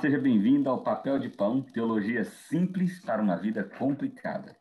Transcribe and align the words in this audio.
seja 0.00 0.18
bem-vindo 0.18 0.68
ao 0.68 0.82
Papel 0.82 1.18
de 1.18 1.30
Pão, 1.30 1.62
Teologia 1.62 2.22
Simples 2.22 3.00
para 3.00 3.22
uma 3.22 3.34
Vida 3.34 3.64
Complicada. 3.64 4.54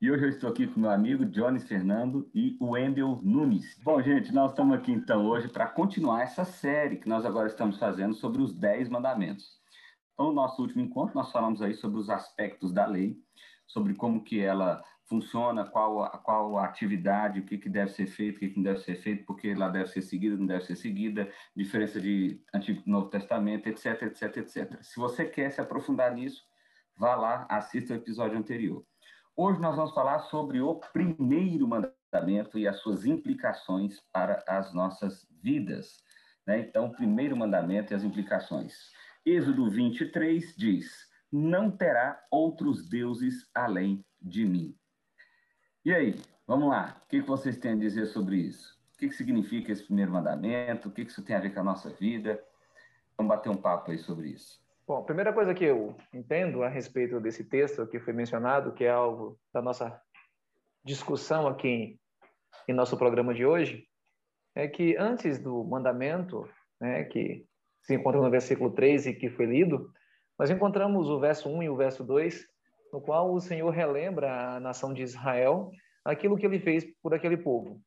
E 0.00 0.08
hoje 0.08 0.24
eu 0.24 0.28
estou 0.28 0.48
aqui 0.48 0.68
com 0.68 0.78
meu 0.78 0.90
amigo 0.90 1.24
Jones 1.24 1.66
Fernando 1.66 2.30
e 2.32 2.56
o 2.60 2.70
Wendel 2.70 3.18
Nunes. 3.24 3.76
Bom, 3.82 4.00
gente, 4.00 4.32
nós 4.32 4.52
estamos 4.52 4.76
aqui 4.76 4.92
então 4.92 5.26
hoje 5.26 5.48
para 5.48 5.66
continuar 5.66 6.22
essa 6.22 6.44
série 6.44 6.98
que 6.98 7.08
nós 7.08 7.26
agora 7.26 7.48
estamos 7.48 7.76
fazendo 7.76 8.14
sobre 8.14 8.40
os 8.40 8.54
Dez 8.54 8.88
Mandamentos. 8.88 9.58
Então, 10.14 10.26
no 10.26 10.32
nosso 10.32 10.62
último 10.62 10.80
encontro, 10.80 11.16
nós 11.16 11.32
falamos 11.32 11.60
aí 11.60 11.74
sobre 11.74 11.98
os 11.98 12.08
aspectos 12.08 12.72
da 12.72 12.86
lei, 12.86 13.16
sobre 13.66 13.94
como 13.94 14.22
que 14.22 14.38
ela 14.38 14.80
funciona, 15.08 15.64
qual, 15.64 16.10
qual 16.22 16.58
a 16.58 16.66
atividade, 16.66 17.40
o 17.40 17.44
que, 17.44 17.56
que 17.58 17.68
deve 17.68 17.90
ser 17.92 18.06
feito, 18.06 18.36
o 18.36 18.40
que, 18.40 18.50
que 18.50 18.56
não 18.56 18.62
deve 18.62 18.80
ser 18.80 18.96
feito, 18.96 19.24
porque 19.24 19.48
ela 19.48 19.68
deve 19.68 19.88
ser 19.88 20.02
seguida, 20.02 20.36
não 20.36 20.46
deve 20.46 20.64
ser 20.64 20.76
seguida, 20.76 21.30
diferença 21.56 22.00
de 22.00 22.40
Antigo 22.54 22.82
e 22.86 22.90
Novo 22.90 23.08
Testamento, 23.08 23.66
etc, 23.68 24.02
etc, 24.02 24.36
etc. 24.36 24.82
Se 24.82 25.00
você 25.00 25.24
quer 25.24 25.50
se 25.50 25.60
aprofundar 25.60 26.14
nisso, 26.14 26.42
vá 26.96 27.14
lá, 27.14 27.46
assista 27.48 27.94
o 27.94 27.96
episódio 27.96 28.38
anterior. 28.38 28.84
Hoje 29.34 29.60
nós 29.60 29.76
vamos 29.76 29.94
falar 29.94 30.18
sobre 30.20 30.60
o 30.60 30.74
primeiro 30.92 31.66
mandamento 31.66 32.58
e 32.58 32.66
as 32.66 32.80
suas 32.80 33.06
implicações 33.06 34.00
para 34.12 34.42
as 34.46 34.74
nossas 34.74 35.26
vidas. 35.42 36.02
Né? 36.46 36.60
Então, 36.60 36.86
o 36.86 36.92
primeiro 36.92 37.36
mandamento 37.36 37.92
e 37.92 37.96
as 37.96 38.02
implicações. 38.02 38.74
Êxodo 39.24 39.70
23 39.70 40.54
diz: 40.56 40.86
Não 41.30 41.70
terá 41.70 42.20
outros 42.30 42.88
deuses 42.88 43.48
além 43.54 44.04
de 44.20 44.44
mim. 44.44 44.77
E 45.84 45.94
aí, 45.94 46.16
vamos 46.46 46.68
lá, 46.68 47.00
o 47.04 47.08
que 47.08 47.20
vocês 47.20 47.56
têm 47.56 47.72
a 47.72 47.76
dizer 47.76 48.06
sobre 48.06 48.36
isso? 48.36 48.76
O 48.94 48.98
que 48.98 49.10
significa 49.12 49.70
esse 49.70 49.84
primeiro 49.84 50.10
mandamento? 50.10 50.88
O 50.88 50.92
que 50.92 51.02
isso 51.02 51.22
tem 51.22 51.36
a 51.36 51.40
ver 51.40 51.54
com 51.54 51.60
a 51.60 51.64
nossa 51.64 51.88
vida? 51.90 52.42
Vamos 53.16 53.30
bater 53.30 53.48
um 53.48 53.56
papo 53.56 53.92
aí 53.92 53.98
sobre 53.98 54.28
isso. 54.30 54.60
Bom, 54.86 54.98
a 54.98 55.04
primeira 55.04 55.32
coisa 55.32 55.54
que 55.54 55.64
eu 55.64 55.96
entendo 56.12 56.62
a 56.62 56.68
respeito 56.68 57.20
desse 57.20 57.44
texto 57.44 57.86
que 57.86 58.00
foi 58.00 58.12
mencionado, 58.12 58.72
que 58.72 58.84
é 58.84 58.90
algo 58.90 59.38
da 59.52 59.62
nossa 59.62 60.00
discussão 60.84 61.46
aqui 61.46 62.00
em 62.66 62.72
nosso 62.72 62.96
programa 62.96 63.32
de 63.32 63.46
hoje, 63.46 63.86
é 64.54 64.66
que 64.66 64.96
antes 64.96 65.38
do 65.38 65.62
mandamento, 65.62 66.48
né, 66.80 67.04
que 67.04 67.46
se 67.82 67.94
encontra 67.94 68.20
no 68.20 68.30
versículo 68.30 68.70
3 68.72 69.06
e 69.06 69.14
que 69.14 69.30
foi 69.30 69.46
lido, 69.46 69.92
nós 70.38 70.50
encontramos 70.50 71.08
o 71.08 71.20
verso 71.20 71.48
1 71.48 71.62
e 71.62 71.68
o 71.68 71.76
verso 71.76 72.02
2, 72.02 72.46
no 72.92 73.00
qual 73.00 73.32
o 73.32 73.40
Senhor 73.40 73.70
relembra 73.70 74.56
a 74.56 74.60
nação 74.60 74.92
de 74.92 75.02
Israel 75.02 75.70
aquilo 76.04 76.36
que 76.36 76.46
ele 76.46 76.58
fez 76.58 76.84
por 77.02 77.14
aquele 77.14 77.36
povo. 77.36 77.80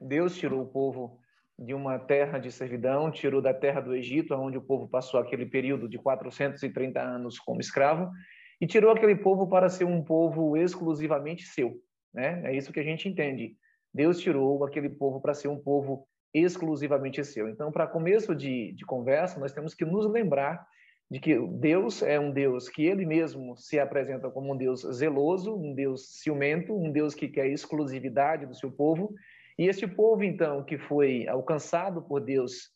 Deus 0.00 0.36
tirou 0.36 0.62
o 0.62 0.66
povo 0.68 1.20
de 1.58 1.74
uma 1.74 1.98
terra 1.98 2.38
de 2.38 2.50
servidão, 2.50 3.10
tirou 3.10 3.42
da 3.42 3.52
terra 3.52 3.80
do 3.80 3.94
Egito, 3.94 4.34
onde 4.34 4.56
o 4.56 4.62
povo 4.62 4.88
passou 4.88 5.20
aquele 5.20 5.44
período 5.44 5.86
de 5.88 5.98
430 5.98 7.00
anos 7.00 7.38
como 7.38 7.60
escravo, 7.60 8.10
e 8.58 8.66
tirou 8.66 8.90
aquele 8.90 9.16
povo 9.16 9.46
para 9.46 9.68
ser 9.68 9.84
um 9.84 10.02
povo 10.02 10.56
exclusivamente 10.56 11.44
seu. 11.44 11.74
Né? 12.14 12.42
É 12.46 12.56
isso 12.56 12.72
que 12.72 12.80
a 12.80 12.84
gente 12.84 13.08
entende. 13.08 13.56
Deus 13.92 14.18
tirou 14.18 14.64
aquele 14.64 14.88
povo 14.88 15.20
para 15.20 15.34
ser 15.34 15.48
um 15.48 15.58
povo 15.58 16.06
exclusivamente 16.32 17.22
seu. 17.24 17.48
Então, 17.48 17.70
para 17.70 17.86
começo 17.86 18.34
de, 18.34 18.72
de 18.72 18.84
conversa, 18.86 19.38
nós 19.38 19.52
temos 19.52 19.74
que 19.74 19.84
nos 19.84 20.10
lembrar 20.10 20.64
de 21.10 21.18
que 21.18 21.36
Deus 21.38 22.02
é 22.02 22.20
um 22.20 22.30
Deus 22.30 22.68
que 22.68 22.86
ele 22.86 23.04
mesmo 23.04 23.56
se 23.56 23.80
apresenta 23.80 24.30
como 24.30 24.52
um 24.52 24.56
Deus 24.56 24.82
zeloso, 24.92 25.56
um 25.56 25.74
Deus 25.74 26.20
ciumento, 26.20 26.72
um 26.72 26.92
Deus 26.92 27.14
que 27.14 27.28
quer 27.28 27.48
exclusividade 27.48 28.46
do 28.46 28.54
seu 28.54 28.70
povo. 28.70 29.12
E 29.58 29.66
este 29.66 29.88
povo, 29.88 30.22
então, 30.22 30.64
que 30.64 30.78
foi 30.78 31.26
alcançado 31.26 32.00
por 32.00 32.20
Deus, 32.20 32.70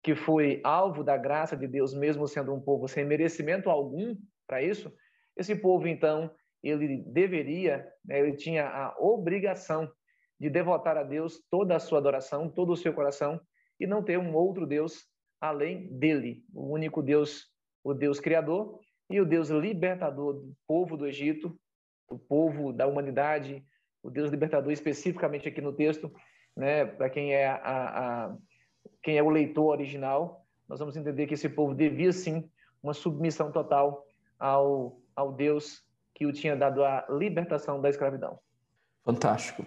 que 0.00 0.14
foi 0.14 0.60
alvo 0.62 1.02
da 1.02 1.16
graça 1.16 1.56
de 1.56 1.66
Deus, 1.66 1.92
mesmo 1.92 2.28
sendo 2.28 2.54
um 2.54 2.60
povo 2.60 2.86
sem 2.86 3.04
merecimento 3.04 3.68
algum 3.68 4.16
para 4.46 4.62
isso, 4.62 4.92
esse 5.36 5.56
povo, 5.56 5.88
então, 5.88 6.30
ele 6.62 7.02
deveria, 7.08 7.84
né, 8.04 8.20
ele 8.20 8.36
tinha 8.36 8.68
a 8.68 8.94
obrigação 8.98 9.90
de 10.38 10.48
devotar 10.48 10.96
a 10.96 11.02
Deus 11.02 11.42
toda 11.50 11.74
a 11.74 11.80
sua 11.80 11.98
adoração, 11.98 12.48
todo 12.48 12.72
o 12.72 12.76
seu 12.76 12.92
coração, 12.92 13.40
e 13.80 13.86
não 13.86 14.04
ter 14.04 14.18
um 14.18 14.34
outro 14.34 14.66
Deus 14.66 15.04
além 15.40 15.88
dele, 15.98 16.44
o 16.54 16.72
único 16.72 17.02
Deus 17.02 17.51
o 17.82 17.94
Deus 17.94 18.20
criador 18.20 18.80
e 19.10 19.20
o 19.20 19.26
Deus 19.26 19.48
libertador 19.48 20.34
do 20.34 20.56
povo 20.66 20.96
do 20.96 21.06
Egito, 21.06 21.56
do 22.08 22.18
povo 22.18 22.72
da 22.72 22.86
humanidade, 22.86 23.64
o 24.02 24.10
Deus 24.10 24.30
libertador 24.30 24.72
especificamente 24.72 25.48
aqui 25.48 25.60
no 25.60 25.72
texto, 25.72 26.12
né, 26.56 26.84
para 26.84 27.08
quem 27.08 27.32
é 27.32 27.48
a, 27.48 27.56
a, 27.62 28.36
quem 29.02 29.16
é 29.16 29.22
o 29.22 29.30
leitor 29.30 29.70
original, 29.70 30.44
nós 30.68 30.78
vamos 30.78 30.96
entender 30.96 31.26
que 31.26 31.34
esse 31.34 31.48
povo 31.48 31.74
devia 31.74 32.12
sim 32.12 32.48
uma 32.82 32.94
submissão 32.94 33.52
total 33.52 34.04
ao, 34.38 35.00
ao 35.14 35.32
Deus 35.32 35.84
que 36.14 36.26
o 36.26 36.32
tinha 36.32 36.56
dado 36.56 36.84
a 36.84 37.06
libertação 37.10 37.80
da 37.80 37.88
escravidão. 37.88 38.38
Fantástico. 39.04 39.64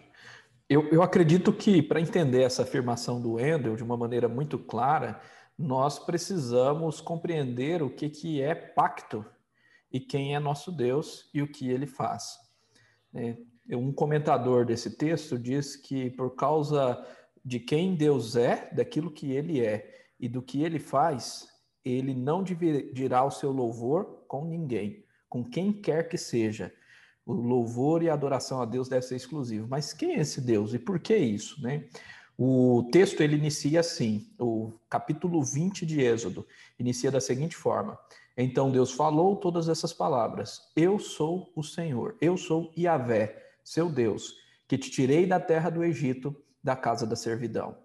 Eu, 0.69 0.89
eu 0.89 1.03
acredito 1.03 1.53
que 1.53 1.81
para 1.81 2.01
entender 2.01 2.41
essa 2.41 2.63
afirmação 2.63 3.21
do 3.21 3.33
Wendel 3.33 3.75
de 3.75 3.83
uma 3.83 3.95
maneira 3.95 4.27
muito 4.27 4.57
clara, 4.57 5.19
nós 5.57 5.97
precisamos 5.99 6.99
compreender 6.99 7.81
o 7.81 7.89
que, 7.89 8.09
que 8.09 8.41
é 8.41 8.53
pacto 8.53 9.25
e 9.91 9.99
quem 9.99 10.35
é 10.35 10.39
nosso 10.39 10.71
Deus 10.71 11.29
e 11.33 11.41
o 11.41 11.47
que 11.47 11.69
ele 11.69 11.85
faz. 11.85 12.37
É, 13.13 13.37
um 13.69 13.93
comentador 13.93 14.65
desse 14.65 14.97
texto 14.97 15.39
diz 15.39 15.75
que 15.75 16.09
por 16.11 16.35
causa 16.35 17.05
de 17.43 17.59
quem 17.59 17.95
Deus 17.95 18.35
é, 18.35 18.69
daquilo 18.73 19.11
que 19.11 19.31
ele 19.31 19.65
é 19.65 20.09
e 20.19 20.27
do 20.27 20.41
que 20.41 20.63
ele 20.63 20.79
faz, 20.79 21.47
ele 21.83 22.13
não 22.13 22.43
dividirá 22.43 23.23
o 23.23 23.31
seu 23.31 23.51
louvor 23.51 24.25
com 24.27 24.43
ninguém, 24.45 25.05
com 25.29 25.43
quem 25.43 25.71
quer 25.71 26.09
que 26.09 26.17
seja. 26.17 26.73
O 27.25 27.33
louvor 27.33 28.03
e 28.03 28.09
a 28.09 28.13
adoração 28.13 28.61
a 28.61 28.65
Deus 28.65 28.89
deve 28.89 29.03
ser 29.03 29.15
exclusivo. 29.15 29.67
Mas 29.67 29.93
quem 29.93 30.15
é 30.15 30.19
esse 30.19 30.41
Deus 30.41 30.73
e 30.73 30.79
por 30.79 30.99
que 30.99 31.15
isso, 31.15 31.61
né? 31.61 31.87
O 32.37 32.89
texto 32.91 33.21
ele 33.21 33.37
inicia 33.37 33.79
assim, 33.79 34.27
o 34.37 34.73
capítulo 34.89 35.41
20 35.41 35.85
de 35.85 36.01
Êxodo, 36.01 36.45
inicia 36.77 37.09
da 37.09 37.21
seguinte 37.21 37.55
forma: 37.55 37.97
Então 38.37 38.69
Deus 38.69 38.91
falou 38.91 39.37
todas 39.37 39.69
essas 39.69 39.93
palavras: 39.93 40.69
Eu 40.75 40.99
sou 40.99 41.49
o 41.55 41.63
Senhor, 41.63 42.17
eu 42.19 42.35
sou 42.35 42.73
Yahvé, 42.77 43.41
seu 43.63 43.89
Deus, 43.89 44.35
que 44.67 44.77
te 44.77 44.91
tirei 44.91 45.25
da 45.25 45.39
terra 45.39 45.69
do 45.69 45.81
Egito, 45.81 46.35
da 46.61 46.75
casa 46.75 47.07
da 47.07 47.15
servidão. 47.15 47.77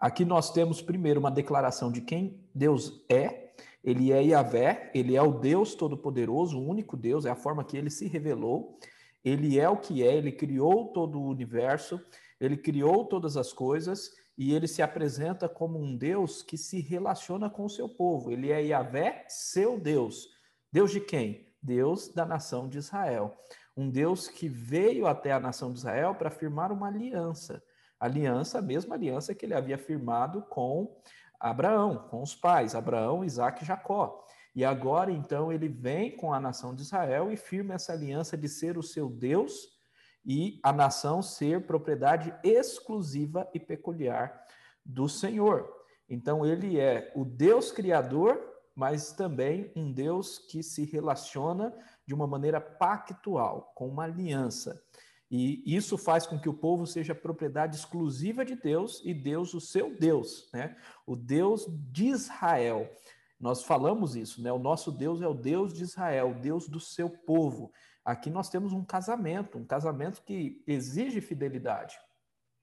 Aqui 0.00 0.24
nós 0.24 0.52
temos 0.52 0.82
primeiro 0.82 1.20
uma 1.20 1.30
declaração 1.30 1.92
de 1.92 2.00
quem 2.00 2.40
Deus 2.52 3.04
é. 3.08 3.52
Ele 3.84 4.12
é 4.12 4.22
Yahvé, 4.22 4.90
ele 4.92 5.14
é 5.14 5.22
o 5.22 5.32
Deus 5.32 5.74
Todo-Poderoso, 5.76 6.58
o 6.58 6.68
único 6.68 6.96
Deus, 6.96 7.24
é 7.24 7.30
a 7.30 7.36
forma 7.36 7.64
que 7.64 7.76
ele 7.76 7.90
se 7.90 8.08
revelou. 8.08 8.78
Ele 9.24 9.58
é 9.58 9.68
o 9.68 9.76
que 9.76 10.02
é, 10.02 10.16
ele 10.16 10.32
criou 10.32 10.88
todo 10.88 11.18
o 11.18 11.28
universo 11.28 12.00
ele 12.40 12.56
criou 12.56 13.04
todas 13.04 13.36
as 13.36 13.52
coisas 13.52 14.10
e 14.36 14.54
ele 14.54 14.68
se 14.68 14.82
apresenta 14.82 15.48
como 15.48 15.78
um 15.78 15.96
Deus 15.96 16.42
que 16.42 16.56
se 16.56 16.80
relaciona 16.80 17.50
com 17.50 17.64
o 17.64 17.70
seu 17.70 17.88
povo. 17.88 18.30
Ele 18.30 18.52
é 18.52 18.64
Yahvé, 18.64 19.24
seu 19.28 19.78
Deus. 19.78 20.28
Deus 20.72 20.92
de 20.92 21.00
quem? 21.00 21.48
Deus 21.60 22.08
da 22.08 22.24
nação 22.24 22.68
de 22.68 22.78
Israel. 22.78 23.36
Um 23.76 23.90
Deus 23.90 24.28
que 24.28 24.48
veio 24.48 25.06
até 25.06 25.32
a 25.32 25.40
nação 25.40 25.72
de 25.72 25.78
Israel 25.78 26.14
para 26.14 26.30
firmar 26.30 26.70
uma 26.70 26.86
aliança. 26.86 27.62
Aliança, 27.98 28.58
a 28.58 28.62
mesma 28.62 28.94
aliança 28.94 29.34
que 29.34 29.44
ele 29.44 29.54
havia 29.54 29.76
firmado 29.76 30.42
com 30.42 30.96
Abraão, 31.40 32.06
com 32.08 32.22
os 32.22 32.34
pais, 32.34 32.76
Abraão, 32.76 33.24
Isaac 33.24 33.62
e 33.62 33.66
Jacó. 33.66 34.24
E 34.54 34.64
agora, 34.64 35.10
então, 35.10 35.52
ele 35.52 35.68
vem 35.68 36.16
com 36.16 36.32
a 36.32 36.40
nação 36.40 36.74
de 36.74 36.82
Israel 36.82 37.30
e 37.32 37.36
firma 37.36 37.74
essa 37.74 37.92
aliança 37.92 38.36
de 38.36 38.48
ser 38.48 38.78
o 38.78 38.82
seu 38.82 39.08
Deus 39.08 39.77
e 40.24 40.58
a 40.62 40.72
nação 40.72 41.22
ser 41.22 41.66
propriedade 41.66 42.34
exclusiva 42.42 43.48
e 43.54 43.60
peculiar 43.60 44.46
do 44.84 45.08
Senhor. 45.08 45.68
Então, 46.08 46.44
ele 46.44 46.78
é 46.78 47.12
o 47.14 47.24
Deus 47.24 47.70
criador, 47.70 48.40
mas 48.74 49.12
também 49.12 49.72
um 49.74 49.92
Deus 49.92 50.38
que 50.38 50.62
se 50.62 50.84
relaciona 50.84 51.74
de 52.06 52.14
uma 52.14 52.26
maneira 52.26 52.60
pactual, 52.60 53.72
com 53.74 53.88
uma 53.88 54.04
aliança. 54.04 54.82
E 55.30 55.62
isso 55.66 55.98
faz 55.98 56.26
com 56.26 56.38
que 56.38 56.48
o 56.48 56.54
povo 56.54 56.86
seja 56.86 57.14
propriedade 57.14 57.76
exclusiva 57.76 58.44
de 58.44 58.54
Deus 58.54 59.02
e 59.04 59.12
Deus 59.12 59.52
o 59.52 59.60
seu 59.60 59.94
Deus, 59.94 60.48
né? 60.54 60.74
O 61.06 61.14
Deus 61.14 61.66
de 61.90 62.06
Israel. 62.06 62.90
Nós 63.38 63.62
falamos 63.62 64.16
isso, 64.16 64.42
né? 64.42 64.50
O 64.50 64.58
nosso 64.58 64.90
Deus 64.90 65.20
é 65.20 65.28
o 65.28 65.34
Deus 65.34 65.74
de 65.74 65.82
Israel, 65.82 66.30
o 66.30 66.40
Deus 66.40 66.66
do 66.66 66.80
seu 66.80 67.10
povo. 67.10 67.70
Aqui 68.04 68.30
nós 68.30 68.48
temos 68.48 68.72
um 68.72 68.84
casamento, 68.84 69.58
um 69.58 69.64
casamento 69.64 70.22
que 70.22 70.62
exige 70.66 71.20
fidelidade. 71.20 71.98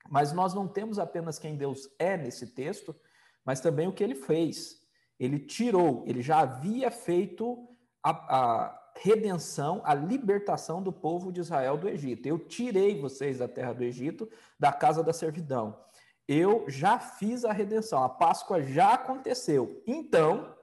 Mas 0.10 0.32
nós 0.32 0.54
não 0.54 0.68
temos 0.68 1.00
apenas 1.00 1.40
quem 1.40 1.56
Deus 1.56 1.90
é 1.98 2.18
nesse 2.18 2.48
texto, 2.48 2.96
mas 3.44 3.60
também 3.60 3.88
o 3.88 3.94
que 3.94 4.04
ele 4.04 4.16
fez. 4.16 4.82
Ele 5.20 5.40
tirou, 5.40 6.04
ele 6.08 6.22
já 6.22 6.40
havia 6.40 6.92
feito 6.92 7.68
a, 8.04 8.12
a 8.12 8.92
redenção, 8.98 9.82
a 9.84 9.94
libertação 9.94 10.82
do 10.82 10.92
povo 10.92 11.32
de 11.32 11.42
Israel 11.42 11.78
do 11.78 11.88
Egito. 11.88 12.28
Eu 12.28 12.40
tirei 12.40 13.00
vocês 13.00 13.40
da 13.40 13.48
terra 13.48 13.74
do 13.74 13.84
Egito, 13.84 14.30
da 14.60 14.72
casa 14.72 15.04
da 15.04 15.14
servidão. 15.14 15.80
Eu 16.28 16.66
já 16.68 16.98
fiz 16.98 17.46
a 17.46 17.52
redenção, 17.52 18.04
a 18.04 18.10
Páscoa 18.10 18.62
já 18.62 18.94
aconteceu. 18.94 19.82
Então, 19.86 20.56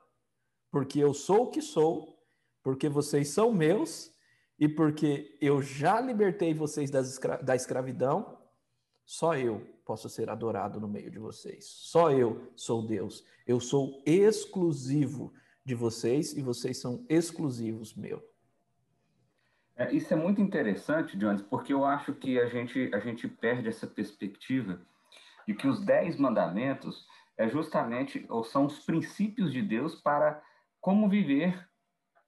porque 0.70 0.98
eu 0.98 1.14
sou 1.14 1.44
o 1.44 1.50
que 1.50 1.62
sou, 1.62 2.18
porque 2.62 2.88
vocês 2.88 3.28
são 3.28 3.52
meus 3.52 4.11
e 4.62 4.68
porque 4.68 5.36
eu 5.40 5.60
já 5.60 6.00
libertei 6.00 6.54
vocês 6.54 6.88
da 6.88 7.56
escravidão, 7.56 8.38
só 9.04 9.34
eu 9.34 9.60
posso 9.84 10.08
ser 10.08 10.30
adorado 10.30 10.78
no 10.78 10.86
meio 10.86 11.10
de 11.10 11.18
vocês. 11.18 11.64
Só 11.64 12.12
eu 12.12 12.48
sou 12.54 12.86
Deus. 12.86 13.24
Eu 13.44 13.58
sou 13.58 14.00
exclusivo 14.06 15.34
de 15.64 15.74
vocês 15.74 16.36
e 16.36 16.40
vocês 16.40 16.80
são 16.80 17.04
exclusivos 17.08 17.96
meu. 17.96 18.22
É, 19.74 19.92
isso 19.92 20.14
é 20.14 20.16
muito 20.16 20.40
interessante, 20.40 21.18
Jones, 21.18 21.42
porque 21.42 21.72
eu 21.72 21.84
acho 21.84 22.14
que 22.14 22.38
a 22.38 22.46
gente, 22.46 22.88
a 22.94 23.00
gente 23.00 23.26
perde 23.26 23.68
essa 23.68 23.88
perspectiva 23.88 24.80
de 25.44 25.54
que 25.54 25.66
os 25.66 25.84
dez 25.84 26.16
mandamentos 26.16 27.04
é 27.36 27.48
justamente 27.48 28.24
ou 28.28 28.44
são 28.44 28.66
os 28.66 28.78
princípios 28.78 29.52
de 29.52 29.60
Deus 29.60 29.96
para 29.96 30.40
como 30.80 31.08
viver 31.08 31.68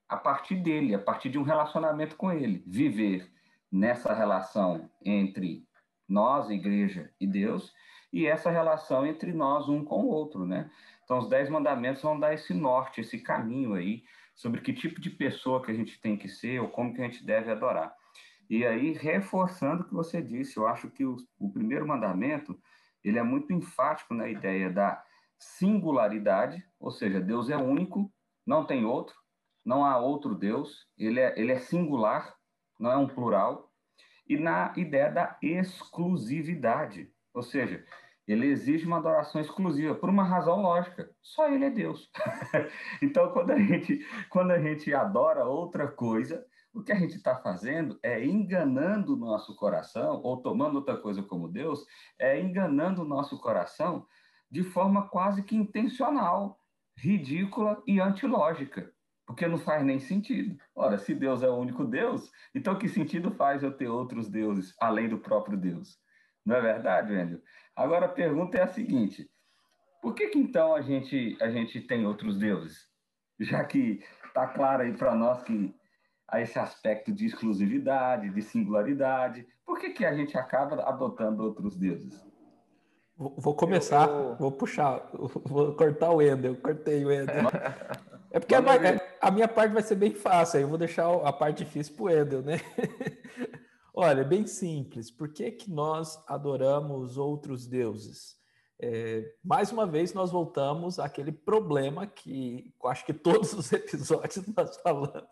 a 0.07 0.17
partir 0.17 0.55
dele, 0.55 0.93
a 0.93 0.99
partir 0.99 1.29
de 1.29 1.37
um 1.37 1.43
relacionamento 1.43 2.15
com 2.15 2.31
ele. 2.31 2.63
Viver 2.65 3.31
nessa 3.71 4.13
relação 4.13 4.89
entre 5.03 5.67
nós, 6.07 6.49
igreja 6.49 7.11
e 7.19 7.25
Deus, 7.25 7.73
e 8.13 8.25
essa 8.25 8.49
relação 8.49 9.05
entre 9.05 9.33
nós 9.33 9.67
um 9.67 9.83
com 9.83 10.03
o 10.03 10.07
outro, 10.07 10.45
né? 10.45 10.69
Então, 11.03 11.19
os 11.19 11.27
dez 11.27 11.49
mandamentos 11.49 12.01
vão 12.01 12.19
dar 12.19 12.33
esse 12.33 12.53
norte, 12.53 13.01
esse 13.01 13.19
caminho 13.19 13.73
aí, 13.73 14.03
sobre 14.35 14.61
que 14.61 14.73
tipo 14.73 14.99
de 14.99 15.09
pessoa 15.09 15.61
que 15.61 15.71
a 15.71 15.73
gente 15.73 15.99
tem 15.99 16.17
que 16.17 16.27
ser 16.27 16.59
ou 16.59 16.69
como 16.69 16.93
que 16.93 17.01
a 17.01 17.05
gente 17.05 17.25
deve 17.25 17.51
adorar. 17.51 17.95
E 18.49 18.65
aí, 18.65 18.93
reforçando 18.93 19.83
o 19.83 19.85
que 19.85 19.93
você 19.93 20.21
disse, 20.21 20.57
eu 20.57 20.67
acho 20.67 20.89
que 20.89 21.05
o, 21.05 21.17
o 21.39 21.51
primeiro 21.51 21.87
mandamento, 21.87 22.57
ele 23.03 23.17
é 23.17 23.23
muito 23.23 23.51
enfático 23.53 24.13
na 24.13 24.29
ideia 24.29 24.69
da 24.69 25.03
singularidade, 25.37 26.63
ou 26.79 26.91
seja, 26.91 27.19
Deus 27.19 27.49
é 27.49 27.57
único, 27.57 28.11
não 28.45 28.65
tem 28.65 28.85
outro, 28.85 29.15
não 29.65 29.83
há 29.83 29.97
outro 29.97 30.35
Deus, 30.35 30.87
ele 30.97 31.19
é, 31.19 31.37
ele 31.39 31.51
é 31.51 31.59
singular, 31.59 32.35
não 32.79 32.91
é 32.91 32.97
um 32.97 33.07
plural, 33.07 33.71
e 34.27 34.37
na 34.37 34.71
ideia 34.77 35.11
da 35.11 35.37
exclusividade, 35.41 37.11
ou 37.33 37.41
seja, 37.41 37.83
ele 38.27 38.47
exige 38.47 38.85
uma 38.85 38.97
adoração 38.97 39.41
exclusiva 39.41 39.95
por 39.95 40.09
uma 40.09 40.23
razão 40.23 40.61
lógica. 40.61 41.11
Só 41.21 41.47
ele 41.47 41.65
é 41.65 41.69
Deus. 41.69 42.09
então, 43.01 43.31
quando 43.31 43.51
a 43.51 43.59
gente 43.59 44.03
quando 44.29 44.51
a 44.51 44.59
gente 44.59 44.91
adora 44.93 45.45
outra 45.45 45.87
coisa, 45.87 46.43
o 46.73 46.81
que 46.81 46.91
a 46.91 46.95
gente 46.95 47.15
está 47.15 47.35
fazendo 47.37 47.99
é 48.01 48.25
enganando 48.25 49.13
o 49.13 49.17
nosso 49.17 49.55
coração, 49.55 50.21
ou 50.23 50.41
tomando 50.41 50.77
outra 50.77 50.97
coisa 50.97 51.21
como 51.21 51.47
Deus, 51.47 51.85
é 52.17 52.39
enganando 52.39 53.03
o 53.03 53.07
nosso 53.07 53.39
coração 53.39 54.07
de 54.49 54.63
forma 54.63 55.07
quase 55.07 55.43
que 55.43 55.55
intencional, 55.55 56.59
ridícula 56.97 57.81
e 57.85 57.99
antilógica 57.99 58.94
porque 59.25 59.47
não 59.47 59.57
faz 59.57 59.83
nem 59.83 59.99
sentido. 59.99 60.57
Ora, 60.75 60.97
se 60.97 61.13
Deus 61.13 61.41
é 61.41 61.49
o 61.49 61.55
único 61.55 61.83
Deus, 61.83 62.31
então 62.53 62.77
que 62.77 62.87
sentido 62.87 63.31
faz 63.31 63.63
eu 63.63 63.71
ter 63.71 63.87
outros 63.87 64.29
deuses 64.29 64.75
além 64.79 65.09
do 65.09 65.17
próprio 65.17 65.57
Deus? 65.57 65.97
Não 66.45 66.55
é 66.55 66.61
verdade, 66.61 67.11
Wendel? 67.11 67.41
Agora 67.75 68.05
a 68.05 68.09
pergunta 68.09 68.57
é 68.57 68.61
a 68.61 68.67
seguinte: 68.67 69.29
por 70.01 70.13
que, 70.13 70.27
que 70.27 70.37
então 70.37 70.75
a 70.75 70.81
gente, 70.81 71.35
a 71.41 71.49
gente 71.49 71.81
tem 71.81 72.05
outros 72.05 72.37
deuses? 72.37 72.87
Já 73.39 73.63
que 73.63 74.03
está 74.27 74.47
claro 74.47 74.83
aí 74.83 74.93
para 74.93 75.15
nós 75.15 75.43
que 75.43 75.75
há 76.27 76.39
esse 76.41 76.59
aspecto 76.59 77.11
de 77.11 77.25
exclusividade, 77.25 78.29
de 78.29 78.41
singularidade, 78.41 79.47
por 79.65 79.79
que, 79.79 79.89
que 79.89 80.05
a 80.05 80.13
gente 80.13 80.37
acaba 80.37 80.83
adotando 80.83 81.43
outros 81.43 81.75
deuses? 81.75 82.23
Vou 83.17 83.55
começar, 83.55 84.07
eu, 84.07 84.15
eu... 84.15 84.35
vou 84.35 84.51
puxar, 84.51 85.09
vou 85.45 85.73
cortar 85.73 86.11
o 86.11 86.17
Wendel, 86.17 86.55
cortei 86.57 87.03
o 87.03 87.07
Wendel. 87.07 87.45
É 88.31 88.39
porque 88.39 88.53
a, 88.53 88.59
a, 89.27 89.31
minha 89.31 89.47
parte 89.47 89.73
vai 89.73 89.83
ser 89.83 89.95
bem 89.95 90.13
fácil, 90.13 90.57
aí 90.57 90.63
eu 90.63 90.69
vou 90.69 90.77
deixar 90.77 91.11
a 91.11 91.33
parte 91.33 91.63
difícil 91.63 91.95
para 91.95 92.03
o 92.03 92.09
Edel, 92.09 92.41
né? 92.41 92.59
Olha, 93.93 94.23
bem 94.23 94.45
simples. 94.45 95.09
Por 95.09 95.31
que, 95.31 95.51
que 95.51 95.71
nós 95.71 96.21
adoramos 96.27 97.17
outros 97.17 97.65
deuses? 97.65 98.35
É, 98.79 99.33
mais 99.43 99.71
uma 99.71 99.87
vez, 99.87 100.13
nós 100.13 100.31
voltamos 100.31 100.99
àquele 100.99 101.31
problema 101.31 102.05
que 102.05 102.73
acho 102.85 103.05
que 103.05 103.13
todos 103.13 103.53
os 103.53 103.71
episódios 103.73 104.45
nós 104.55 104.77
falamos, 104.77 105.29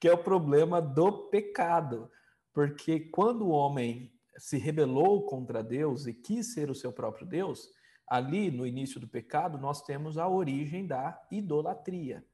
que 0.00 0.08
é 0.08 0.12
o 0.12 0.22
problema 0.22 0.82
do 0.82 1.28
pecado. 1.28 2.10
Porque 2.52 3.00
quando 3.00 3.46
o 3.46 3.50
homem 3.50 4.12
se 4.36 4.58
rebelou 4.58 5.24
contra 5.24 5.62
Deus 5.62 6.06
e 6.06 6.12
quis 6.12 6.52
ser 6.52 6.68
o 6.68 6.74
seu 6.74 6.92
próprio 6.92 7.26
Deus, 7.26 7.68
ali 8.06 8.50
no 8.50 8.66
início 8.66 8.98
do 8.98 9.06
pecado, 9.06 9.56
nós 9.56 9.82
temos 9.82 10.18
a 10.18 10.28
origem 10.28 10.86
da 10.86 11.18
idolatria. 11.30 12.24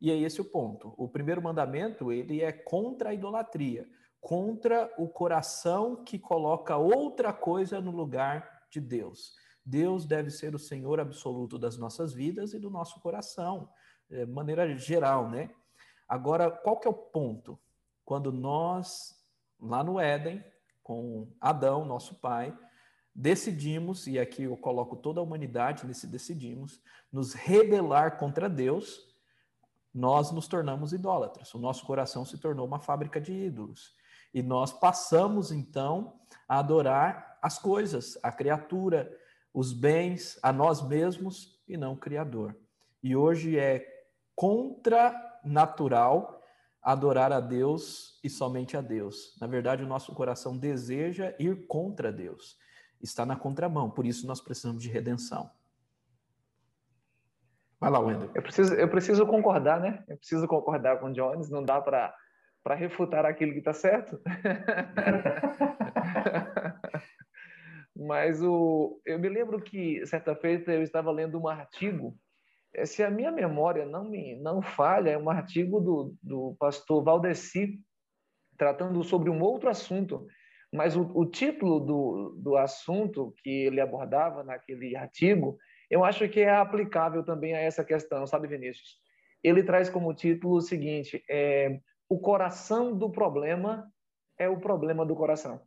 E 0.00 0.10
é 0.10 0.16
esse 0.16 0.40
o 0.40 0.44
ponto. 0.44 0.94
O 0.96 1.08
primeiro 1.08 1.42
mandamento, 1.42 2.12
ele 2.12 2.42
é 2.42 2.52
contra 2.52 3.10
a 3.10 3.14
idolatria, 3.14 3.88
contra 4.20 4.92
o 4.98 5.08
coração 5.08 6.04
que 6.04 6.18
coloca 6.18 6.76
outra 6.76 7.32
coisa 7.32 7.80
no 7.80 7.90
lugar 7.90 8.66
de 8.70 8.80
Deus. 8.80 9.34
Deus 9.64 10.04
deve 10.06 10.30
ser 10.30 10.54
o 10.54 10.58
Senhor 10.58 11.00
absoluto 11.00 11.58
das 11.58 11.76
nossas 11.76 12.12
vidas 12.12 12.52
e 12.52 12.58
do 12.58 12.70
nosso 12.70 13.00
coração, 13.00 13.68
de 14.08 14.24
maneira 14.26 14.76
geral, 14.76 15.28
né? 15.28 15.50
Agora, 16.08 16.50
qual 16.50 16.78
que 16.78 16.86
é 16.86 16.90
o 16.90 16.94
ponto? 16.94 17.58
Quando 18.04 18.30
nós, 18.30 19.16
lá 19.60 19.82
no 19.82 19.98
Éden, 19.98 20.44
com 20.84 21.28
Adão, 21.40 21.84
nosso 21.84 22.14
pai, 22.20 22.56
decidimos, 23.12 24.06
e 24.06 24.18
aqui 24.20 24.44
eu 24.44 24.56
coloco 24.56 24.94
toda 24.94 25.18
a 25.18 25.22
humanidade 25.22 25.84
nesse 25.84 26.06
decidimos, 26.06 26.80
nos 27.10 27.32
rebelar 27.32 28.18
contra 28.18 28.48
Deus, 28.48 29.05
nós 29.96 30.30
nos 30.30 30.46
tornamos 30.46 30.92
idólatras. 30.92 31.54
O 31.54 31.58
nosso 31.58 31.86
coração 31.86 32.24
se 32.24 32.36
tornou 32.36 32.66
uma 32.66 32.78
fábrica 32.78 33.18
de 33.18 33.32
ídolos. 33.32 33.94
E 34.34 34.42
nós 34.42 34.70
passamos, 34.70 35.50
então, 35.50 36.20
a 36.46 36.58
adorar 36.58 37.38
as 37.40 37.58
coisas, 37.58 38.18
a 38.22 38.30
criatura, 38.30 39.10
os 39.54 39.72
bens, 39.72 40.38
a 40.42 40.52
nós 40.52 40.86
mesmos 40.86 41.58
e 41.66 41.78
não 41.78 41.94
o 41.94 41.96
Criador. 41.96 42.54
E 43.02 43.16
hoje 43.16 43.58
é 43.58 43.86
contra-natural 44.34 46.42
adorar 46.82 47.32
a 47.32 47.40
Deus 47.40 48.20
e 48.22 48.28
somente 48.28 48.76
a 48.76 48.82
Deus. 48.82 49.34
Na 49.40 49.46
verdade, 49.46 49.82
o 49.82 49.88
nosso 49.88 50.12
coração 50.12 50.58
deseja 50.58 51.34
ir 51.38 51.66
contra 51.66 52.12
Deus. 52.12 52.58
Está 53.00 53.24
na 53.24 53.34
contramão, 53.34 53.90
por 53.90 54.04
isso 54.04 54.26
nós 54.26 54.42
precisamos 54.42 54.82
de 54.82 54.90
redenção. 54.90 55.50
Vai 57.80 57.90
lá, 57.90 58.00
Wendel. 58.00 58.30
Eu 58.34 58.42
preciso, 58.42 58.74
eu 58.74 58.88
preciso 58.88 59.26
concordar, 59.26 59.80
né? 59.80 60.02
Eu 60.08 60.16
preciso 60.16 60.48
concordar 60.48 60.98
com 60.98 61.06
o 61.06 61.12
Jones, 61.12 61.50
não 61.50 61.62
dá 61.62 61.80
para 61.80 62.14
refutar 62.74 63.26
aquilo 63.26 63.52
que 63.52 63.58
está 63.58 63.74
certo. 63.74 64.18
Mas 67.94 68.42
o, 68.42 69.00
eu 69.04 69.18
me 69.18 69.28
lembro 69.28 69.60
que, 69.60 70.04
certa 70.06 70.34
feita, 70.34 70.72
eu 70.72 70.82
estava 70.82 71.10
lendo 71.10 71.40
um 71.40 71.48
artigo, 71.48 72.16
eh, 72.74 72.84
se 72.84 73.02
a 73.02 73.10
minha 73.10 73.32
memória 73.32 73.86
não 73.86 74.04
me 74.04 74.36
não 74.36 74.60
falha, 74.60 75.10
é 75.10 75.18
um 75.18 75.30
artigo 75.30 75.80
do, 75.80 76.14
do 76.22 76.54
pastor 76.58 77.02
Valdeci, 77.02 77.80
tratando 78.58 79.02
sobre 79.02 79.30
um 79.30 79.40
outro 79.40 79.70
assunto. 79.70 80.26
Mas 80.72 80.96
o, 80.96 81.10
o 81.14 81.24
título 81.24 81.80
do, 81.80 82.36
do 82.38 82.56
assunto 82.56 83.32
que 83.42 83.50
ele 83.50 83.80
abordava 83.80 84.42
naquele 84.42 84.96
artigo 84.96 85.56
eu 85.90 86.04
acho 86.04 86.28
que 86.28 86.40
é 86.40 86.50
aplicável 86.50 87.22
também 87.22 87.54
a 87.54 87.60
essa 87.60 87.84
questão, 87.84 88.26
sabe, 88.26 88.48
Vinícius? 88.48 88.98
Ele 89.42 89.62
traz 89.62 89.88
como 89.88 90.14
título 90.14 90.56
o 90.56 90.60
seguinte: 90.60 91.24
é, 91.30 91.80
o 92.08 92.18
coração 92.18 92.96
do 92.96 93.10
problema 93.10 93.90
é 94.38 94.48
o 94.48 94.58
problema 94.58 95.04
do 95.04 95.14
coração. 95.14 95.60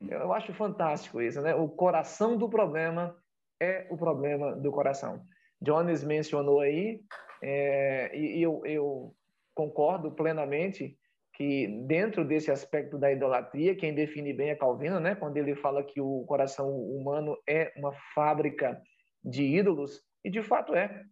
Eu 0.00 0.32
acho 0.32 0.52
fantástico 0.52 1.20
isso, 1.20 1.40
né? 1.40 1.54
O 1.54 1.68
coração 1.68 2.36
do 2.36 2.48
problema 2.48 3.16
é 3.60 3.86
o 3.90 3.96
problema 3.96 4.54
do 4.54 4.70
coração. 4.70 5.24
Jones 5.60 6.04
mencionou 6.04 6.60
aí, 6.60 7.02
é, 7.42 8.16
e 8.16 8.40
eu, 8.40 8.64
eu 8.64 9.14
concordo 9.54 10.12
plenamente 10.12 10.96
que 11.38 11.68
dentro 11.86 12.24
desse 12.24 12.50
aspecto 12.50 12.98
da 12.98 13.12
idolatria, 13.12 13.76
quem 13.76 13.94
define 13.94 14.32
bem 14.32 14.50
é 14.50 14.56
Calvino, 14.56 14.98
né? 14.98 15.14
Quando 15.14 15.36
ele 15.36 15.54
fala 15.54 15.84
que 15.84 16.00
o 16.00 16.24
coração 16.26 16.68
humano 16.68 17.38
é 17.48 17.72
uma 17.76 17.92
fábrica 18.12 18.82
de 19.22 19.44
ídolos, 19.44 20.02
e 20.24 20.30
de 20.30 20.42
fato 20.42 20.74
é. 20.74 21.04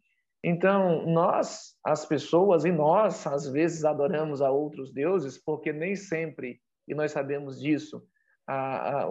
Então, 0.42 1.06
nós, 1.06 1.76
as 1.85 2.04
pessoas, 2.04 2.64
e 2.64 2.73
nós, 2.73 3.25
às 3.25 3.49
vezes, 3.49 3.85
adoramos 3.85 4.42
a 4.42 4.50
outros 4.50 4.92
deuses, 4.92 5.38
porque 5.38 5.73
nem 5.73 5.95
sempre, 5.95 6.59
e 6.88 6.95
nós 6.95 7.12
sabemos 7.12 7.61
disso, 7.61 8.02
a, 8.49 9.04
a, 9.04 9.09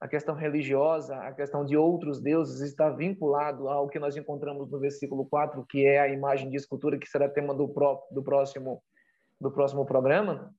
a 0.00 0.08
questão 0.08 0.36
religiosa, 0.36 1.16
a 1.16 1.32
questão 1.32 1.64
de 1.64 1.76
outros 1.76 2.22
deuses 2.22 2.60
está 2.60 2.90
vinculado 2.90 3.68
ao 3.68 3.88
que 3.88 3.98
nós 3.98 4.16
encontramos 4.16 4.70
no 4.70 4.78
versículo 4.78 5.26
4, 5.26 5.66
que 5.68 5.84
é 5.84 5.98
a 5.98 6.08
imagem 6.08 6.48
de 6.48 6.56
escultura, 6.56 6.96
que 6.96 7.08
será 7.08 7.28
tema 7.28 7.52
do, 7.52 7.68
pró, 7.68 8.00
do 8.12 8.22
próximo 8.22 8.80
do 9.40 9.50
próximo 9.50 9.84
programa, 9.84 10.54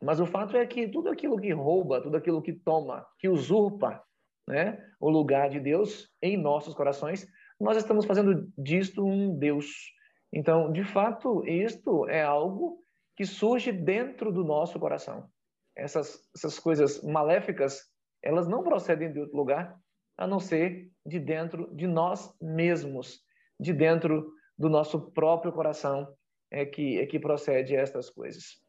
mas 0.00 0.20
o 0.20 0.26
fato 0.26 0.56
é 0.56 0.64
que 0.66 0.88
tudo 0.88 1.08
aquilo 1.08 1.38
que 1.38 1.52
rouba, 1.52 2.00
tudo 2.00 2.16
aquilo 2.16 2.40
que 2.42 2.52
toma, 2.52 3.06
que 3.18 3.28
usurpa 3.28 4.02
né, 4.46 4.78
o 5.00 5.10
lugar 5.10 5.50
de 5.50 5.58
Deus 5.58 6.08
em 6.22 6.36
nossos 6.36 6.74
corações, 6.74 7.26
nós 7.60 7.76
estamos 7.76 8.06
fazendo 8.06 8.48
disto 8.56 9.04
um 9.04 9.36
Deus. 9.36 9.92
Então, 10.32 10.70
de 10.70 10.84
fato, 10.84 11.44
isto 11.46 12.08
é 12.08 12.22
algo 12.22 12.78
que 13.16 13.24
surge 13.24 13.72
dentro 13.72 14.32
do 14.32 14.44
nosso 14.44 14.78
coração. 14.78 15.28
Essas, 15.76 16.20
essas 16.34 16.58
coisas 16.58 17.02
maléficas, 17.02 17.80
elas 18.22 18.46
não 18.46 18.62
procedem 18.62 19.12
de 19.12 19.18
outro 19.18 19.36
lugar, 19.36 19.76
a 20.16 20.26
não 20.26 20.38
ser 20.38 20.90
de 21.04 21.18
dentro 21.18 21.74
de 21.74 21.86
nós 21.86 22.32
mesmos, 22.40 23.20
de 23.58 23.72
dentro 23.72 24.32
do 24.56 24.68
nosso 24.68 25.10
próprio 25.12 25.52
coração 25.52 26.08
é 26.50 26.64
que, 26.64 26.98
é 26.98 27.06
que 27.06 27.18
procede 27.18 27.74
estas 27.74 28.10
coisas. 28.10 28.60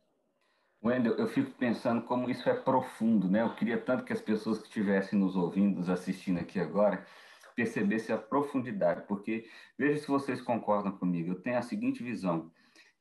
Wendel, 0.83 1.15
eu 1.15 1.27
fico 1.27 1.51
pensando 1.51 2.01
como 2.03 2.29
isso 2.29 2.49
é 2.49 2.53
profundo, 2.53 3.29
né? 3.29 3.41
Eu 3.41 3.53
queria 3.55 3.77
tanto 3.77 4.03
que 4.05 4.13
as 4.13 4.21
pessoas 4.21 4.59
que 4.59 4.67
estivessem 4.67 5.19
nos 5.19 5.35
ouvindo, 5.35 5.77
nos 5.77 5.89
assistindo 5.89 6.39
aqui 6.39 6.59
agora, 6.59 7.05
percebessem 7.53 8.15
a 8.15 8.17
profundidade, 8.17 9.05
porque 9.05 9.45
veja 9.77 9.99
se 9.99 10.07
vocês 10.07 10.41
concordam 10.41 10.93
comigo. 10.97 11.31
Eu 11.31 11.41
tenho 11.41 11.57
a 11.57 11.61
seguinte 11.61 12.01
visão 12.01 12.49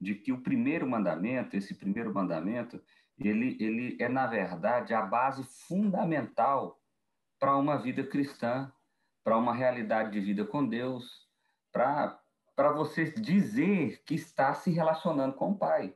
de 0.01 0.17
que 0.17 0.33
o 0.33 0.41
primeiro 0.41 0.89
mandamento, 0.89 1.57
esse 1.57 1.75
primeiro 1.75 2.13
mandamento, 2.13 2.83
ele, 3.17 3.57
ele 3.61 3.97
é 4.01 4.09
na 4.09 4.27
verdade 4.27 4.93
a 4.93 5.03
base 5.03 5.45
fundamental 5.69 6.81
para 7.39 7.57
uma 7.57 7.77
vida 7.77 8.03
cristã, 8.03 8.73
para 9.23 9.37
uma 9.37 9.55
realidade 9.55 10.11
de 10.11 10.21
vida 10.21 10.45
com 10.45 10.67
Deus, 10.67 11.29
para 11.73 12.21
para 12.59 12.73
você 12.73 13.05
dizer 13.05 14.03
que 14.05 14.17
está 14.17 14.53
se 14.53 14.69
relacionando 14.73 15.37
com 15.37 15.51
o 15.53 15.57
Pai. 15.57 15.95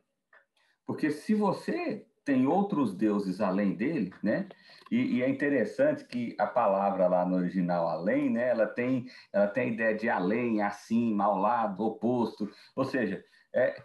Porque 0.87 1.11
se 1.11 1.35
você 1.35 2.07
tem 2.25 2.47
outros 2.47 2.95
deuses 2.95 3.40
além 3.40 3.75
dele, 3.75 4.14
né? 4.23 4.49
E, 4.88 5.16
e, 5.16 5.23
é 5.25 5.28
interessante 5.28 6.04
que 6.04 6.37
a 6.38 6.47
palavra 6.47 7.09
lá 7.09 7.26
no 7.26 7.35
original 7.35 7.88
além, 7.88 8.31
né? 8.31 8.50
Ela 8.50 8.69
tem, 8.69 9.07
ela 9.33 9.49
tem 9.49 9.71
a 9.71 9.73
ideia 9.73 9.97
de 9.97 10.09
além, 10.09 10.62
acima, 10.62 11.25
ao 11.25 11.37
lado, 11.37 11.83
oposto. 11.83 12.49
Ou 12.76 12.85
seja, 12.85 13.25
é, 13.52 13.83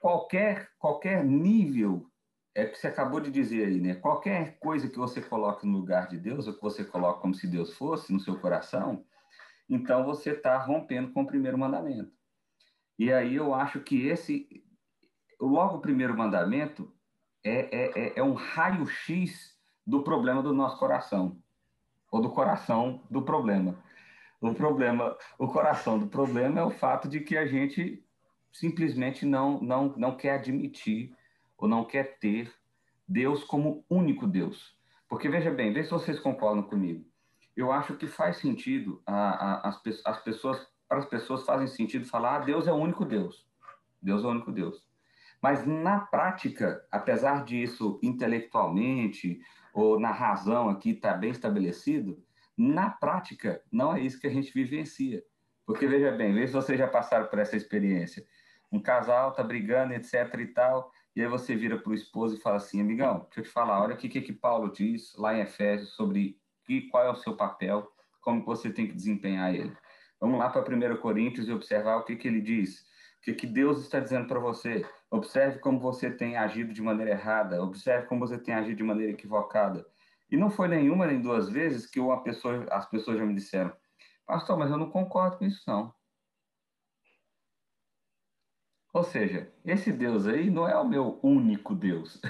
qualquer, 0.00 0.68
qualquer 0.78 1.24
nível, 1.24 2.08
é 2.54 2.62
o 2.62 2.70
que 2.70 2.78
você 2.78 2.86
acabou 2.86 3.18
de 3.18 3.32
dizer 3.32 3.66
aí, 3.66 3.80
né? 3.80 3.96
Qualquer 3.96 4.56
coisa 4.60 4.88
que 4.88 4.98
você 4.98 5.20
coloque 5.20 5.66
no 5.66 5.78
lugar 5.78 6.06
de 6.06 6.16
Deus, 6.16 6.46
ou 6.46 6.54
que 6.54 6.62
você 6.62 6.84
coloque 6.84 7.22
como 7.22 7.34
se 7.34 7.48
Deus 7.48 7.74
fosse 7.76 8.12
no 8.12 8.20
seu 8.20 8.38
coração, 8.38 9.04
então 9.68 10.04
você 10.04 10.30
está 10.30 10.56
rompendo 10.58 11.12
com 11.12 11.22
o 11.22 11.26
primeiro 11.26 11.58
mandamento. 11.58 12.19
E 13.00 13.10
aí 13.10 13.36
eu 13.36 13.54
acho 13.54 13.80
que 13.80 14.08
esse 14.08 14.62
logo 15.40 15.78
o 15.78 15.80
primeiro 15.80 16.14
mandamento 16.14 16.92
é, 17.42 17.74
é, 17.74 17.98
é, 17.98 18.18
é 18.18 18.22
um 18.22 18.34
raio-x 18.34 19.58
do 19.86 20.02
problema 20.02 20.42
do 20.42 20.52
nosso 20.52 20.78
coração, 20.78 21.40
ou 22.12 22.20
do 22.20 22.28
coração 22.28 23.02
do 23.10 23.22
problema. 23.22 23.82
O 24.38 24.52
problema, 24.52 25.16
o 25.38 25.48
coração 25.48 25.98
do 25.98 26.08
problema 26.08 26.60
é 26.60 26.62
o 26.62 26.70
fato 26.70 27.08
de 27.08 27.20
que 27.20 27.38
a 27.38 27.46
gente 27.46 28.04
simplesmente 28.52 29.24
não, 29.24 29.58
não, 29.62 29.94
não 29.96 30.14
quer 30.14 30.32
admitir 30.32 31.16
ou 31.56 31.66
não 31.66 31.86
quer 31.86 32.18
ter 32.18 32.52
Deus 33.08 33.42
como 33.42 33.82
único 33.88 34.26
Deus. 34.26 34.76
Porque 35.08 35.26
veja 35.26 35.50
bem, 35.50 35.72
vê 35.72 35.82
se 35.82 35.90
vocês 35.90 36.20
concordam 36.20 36.64
comigo. 36.64 37.02
Eu 37.56 37.72
acho 37.72 37.96
que 37.96 38.06
faz 38.06 38.36
sentido 38.36 39.02
a, 39.06 39.14
a, 39.14 39.68
as, 39.70 39.80
as 40.04 40.22
pessoas, 40.22 40.69
para 40.90 40.98
as 40.98 41.06
pessoas 41.06 41.44
fazem 41.44 41.68
sentido 41.68 42.04
falar, 42.04 42.34
ah, 42.34 42.38
Deus 42.40 42.66
é 42.66 42.72
o 42.72 42.76
único 42.76 43.04
Deus. 43.04 43.46
Deus 44.02 44.24
é 44.24 44.26
o 44.26 44.30
único 44.30 44.50
Deus. 44.50 44.84
Mas 45.40 45.64
na 45.64 46.00
prática, 46.00 46.84
apesar 46.90 47.44
disso 47.44 48.00
intelectualmente 48.02 49.40
ou 49.72 50.00
na 50.00 50.10
razão 50.10 50.68
aqui 50.68 50.90
estar 50.90 51.12
tá 51.12 51.16
bem 51.16 51.30
estabelecido, 51.30 52.20
na 52.58 52.90
prática 52.90 53.62
não 53.70 53.94
é 53.94 54.00
isso 54.00 54.20
que 54.20 54.26
a 54.26 54.30
gente 54.30 54.52
vivencia. 54.52 55.22
Porque 55.64 55.86
veja 55.86 56.10
bem, 56.10 56.34
veja 56.34 56.48
se 56.48 56.52
vocês 56.54 56.76
já 56.76 56.88
passaram 56.88 57.28
por 57.28 57.38
essa 57.38 57.56
experiência. 57.56 58.26
Um 58.72 58.82
casal 58.82 59.32
tá 59.32 59.44
brigando, 59.44 59.94
etc 59.94 60.34
e 60.40 60.46
tal, 60.48 60.90
e 61.14 61.22
aí 61.22 61.28
você 61.28 61.54
vira 61.54 61.78
para 61.78 61.90
o 61.90 61.94
esposo 61.94 62.36
e 62.36 62.40
fala 62.40 62.56
assim, 62.56 62.80
amigão, 62.80 63.20
deixa 63.26 63.40
eu 63.40 63.44
te 63.44 63.50
falar, 63.50 63.80
olha 63.80 63.94
o 63.94 63.96
que, 63.96 64.08
que 64.08 64.32
Paulo 64.32 64.72
diz 64.72 65.14
lá 65.16 65.36
em 65.36 65.40
Efésios 65.40 65.90
sobre 65.90 66.36
que, 66.64 66.82
qual 66.88 67.04
é 67.04 67.10
o 67.10 67.16
seu 67.16 67.36
papel, 67.36 67.88
como 68.20 68.44
você 68.44 68.70
tem 68.70 68.88
que 68.88 68.94
desempenhar 68.94 69.54
ele. 69.54 69.72
Vamos 70.20 70.38
lá 70.38 70.50
para 70.50 70.62
1 70.62 70.96
Coríntios 71.00 71.48
e 71.48 71.52
observar 71.52 71.96
o 71.96 72.04
que, 72.04 72.14
que 72.14 72.28
ele 72.28 72.42
diz. 72.42 72.80
O 73.20 73.22
que, 73.22 73.34
que 73.34 73.46
Deus 73.46 73.80
está 73.80 74.00
dizendo 74.00 74.28
para 74.28 74.38
você? 74.38 74.86
Observe 75.10 75.58
como 75.60 75.80
você 75.80 76.10
tem 76.10 76.36
agido 76.36 76.72
de 76.72 76.82
maneira 76.82 77.12
errada, 77.12 77.62
observe 77.62 78.06
como 78.06 78.20
você 78.20 78.38
tem 78.38 78.54
agido 78.54 78.76
de 78.76 78.82
maneira 78.82 79.12
equivocada. 79.12 79.86
E 80.30 80.36
não 80.36 80.50
foi 80.50 80.68
nenhuma 80.68 81.06
nem 81.06 81.20
duas 81.20 81.48
vezes 81.48 81.86
que 81.86 81.98
uma 81.98 82.22
pessoa, 82.22 82.66
as 82.70 82.88
pessoas 82.88 83.18
já 83.18 83.24
me 83.24 83.34
disseram, 83.34 83.72
pastor, 84.26 84.58
mas 84.58 84.70
eu 84.70 84.76
não 84.76 84.90
concordo 84.90 85.38
com 85.38 85.44
isso 85.44 85.62
não. 85.66 85.92
Ou 88.92 89.02
seja, 89.02 89.52
esse 89.64 89.92
Deus 89.92 90.26
aí 90.26 90.50
não 90.50 90.68
é 90.68 90.76
o 90.76 90.88
meu 90.88 91.18
único 91.22 91.74
Deus. 91.74 92.20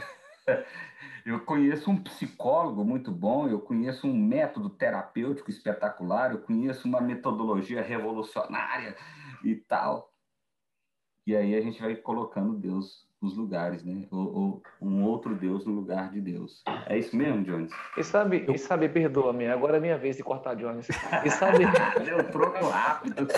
eu 1.25 1.41
conheço 1.41 1.91
um 1.91 1.97
psicólogo 2.03 2.85
muito 2.85 3.11
bom, 3.11 3.49
eu 3.49 3.61
conheço 3.61 4.07
um 4.07 4.17
método 4.17 4.71
terapêutico 4.71 5.51
espetacular, 5.51 6.33
eu 6.33 6.39
conheço 6.39 6.89
uma 6.89 7.01
metodologia 7.01 7.83
revolucionária 7.83 8.97
e 9.45 9.55
tal. 9.55 10.11
E 11.27 11.37
aí 11.37 11.55
a 11.55 11.61
gente 11.61 11.81
vai 11.81 11.95
colocando 11.95 12.55
Deus 12.55 13.09
nos 13.21 13.37
lugares, 13.37 13.85
né? 13.85 14.07
Ou, 14.11 14.35
ou, 14.35 14.63
um 14.81 15.05
outro 15.05 15.35
Deus 15.35 15.67
no 15.67 15.73
lugar 15.73 16.11
de 16.11 16.21
Deus. 16.21 16.63
É 16.87 16.99
isso 16.99 17.15
mesmo, 17.15 17.45
Jones? 17.45 17.71
E 17.97 18.03
sabe, 18.03 18.47
e 18.49 18.59
sabe 18.59 18.89
perdoa-me, 18.89 19.47
agora 19.47 19.77
é 19.77 19.81
minha 19.81 19.99
vez 19.99 20.17
de 20.17 20.23
cortar, 20.23 20.55
Jones. 20.55 20.89
E 21.25 21.31
sabe... 21.31 21.65
Deu 22.05 22.25
troco 22.31 22.67
rápido. 22.67 23.29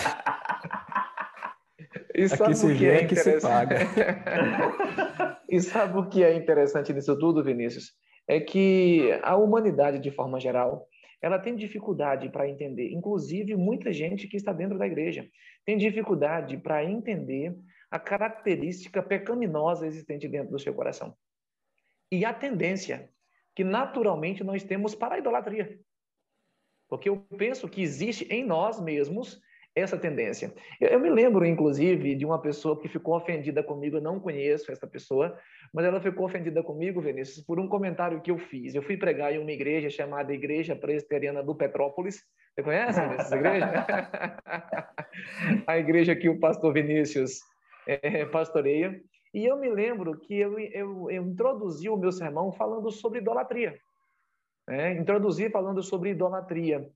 E 2.15 2.29
sabe 2.29 2.53
Aqui 2.53 2.65
o 2.65 2.77
que 2.77 2.85
é 2.85 3.05
que 3.05 3.15
se 3.15 3.41
paga. 3.41 3.77
e 5.53 5.61
sabe 5.61 5.99
o 5.99 6.09
que 6.09 6.23
é 6.23 6.33
interessante 6.33 6.91
nisso 6.91 7.15
tudo, 7.15 7.43
Vinícius? 7.43 7.93
É 8.27 8.39
que 8.39 9.11
a 9.21 9.35
humanidade, 9.35 9.99
de 9.99 10.09
forma 10.09 10.39
geral, 10.39 10.87
ela 11.21 11.37
tem 11.37 11.55
dificuldade 11.55 12.27
para 12.29 12.49
entender, 12.49 12.91
inclusive 12.91 13.55
muita 13.55 13.93
gente 13.93 14.27
que 14.27 14.35
está 14.35 14.51
dentro 14.51 14.79
da 14.79 14.87
igreja 14.87 15.29
tem 15.63 15.77
dificuldade 15.77 16.57
para 16.57 16.83
entender 16.83 17.55
a 17.91 17.99
característica 17.99 19.03
pecaminosa 19.03 19.85
existente 19.85 20.27
dentro 20.27 20.49
do 20.49 20.57
seu 20.57 20.73
coração. 20.73 21.15
E 22.11 22.25
a 22.25 22.33
tendência 22.33 23.11
que 23.55 23.63
naturalmente 23.63 24.43
nós 24.43 24.63
temos 24.63 24.95
para 24.95 25.15
a 25.15 25.19
idolatria. 25.19 25.79
Porque 26.89 27.09
eu 27.09 27.27
penso 27.37 27.69
que 27.69 27.83
existe 27.83 28.25
em 28.25 28.43
nós 28.43 28.81
mesmos 28.81 29.39
essa 29.75 29.97
tendência. 29.97 30.53
Eu, 30.79 30.89
eu, 30.89 30.99
me 30.99 31.09
lembro, 31.09 31.45
inclusive, 31.45 32.15
de 32.15 32.25
uma 32.25 32.39
pessoa 32.39 32.79
que 32.79 32.87
ficou 32.87 33.15
ofendida 33.15 33.63
comigo, 33.63 33.97
eu 33.97 34.01
não 34.01 34.19
conheço 34.19 34.71
essa 34.71 34.85
pessoa, 34.85 35.37
mas 35.73 35.85
ela 35.85 35.99
ficou 35.99 36.25
ofendida 36.25 36.61
comigo, 36.61 37.01
Vinícius, 37.01 37.43
por 37.43 37.59
um 37.59 37.67
comentário 37.67 38.21
que 38.21 38.31
eu 38.31 38.37
fiz. 38.37 38.75
Eu 38.75 38.83
fui 38.83 38.97
pregar 38.97 39.33
em 39.33 39.39
uma 39.39 39.51
igreja 39.51 39.89
chamada 39.89 40.33
Igreja 40.33 40.75
Presbiteriana 40.75 41.41
do 41.41 41.55
Petrópolis. 41.55 42.23
Você 42.53 42.63
conhece 42.63 42.99
essa 42.99 43.35
igreja? 43.35 43.85
a 45.65 45.77
igreja 45.77 46.15
que 46.15 46.29
o 46.29 46.39
pastor 46.39 46.71
Vinícius 46.73 47.39
é, 47.87 48.25
pastoreia. 48.25 49.01
E 49.33 49.45
eu 49.45 49.57
me 49.57 49.69
lembro 49.69 50.19
que 50.19 50.35
eu, 50.39 50.59
eu, 50.59 51.09
eu 51.09 51.23
introduzi 51.23 51.89
o 51.89 51.97
meu 51.97 52.11
sermão 52.11 52.51
falando 52.51 52.91
sobre 52.91 53.19
idolatria. 53.19 53.75
É, 54.69 54.93
introduzi 54.93 55.49
falando 55.49 55.81
sobre 55.81 56.11
idolatria. 56.11 56.87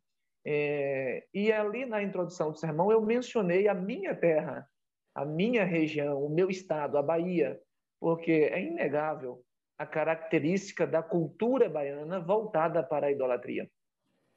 É, 0.49 1.25
e 1.33 1.51
ali 1.51 1.85
na 1.85 2.01
introdução 2.01 2.53
do 2.53 2.57
sermão 2.57 2.89
eu 2.89 3.01
mencionei 3.01 3.67
a 3.67 3.73
minha 3.73 4.15
terra, 4.15 4.65
a 5.13 5.25
minha 5.25 5.65
região, 5.65 6.23
o 6.23 6.29
meu 6.29 6.49
estado, 6.49 6.97
a 6.97 7.03
Bahia, 7.03 7.59
porque 7.99 8.31
é 8.31 8.63
inegável 8.63 9.43
a 9.77 9.85
característica 9.85 10.87
da 10.87 11.03
cultura 11.03 11.67
baiana 11.67 12.21
voltada 12.21 12.81
para 12.81 13.07
a 13.07 13.11
idolatria. 13.11 13.69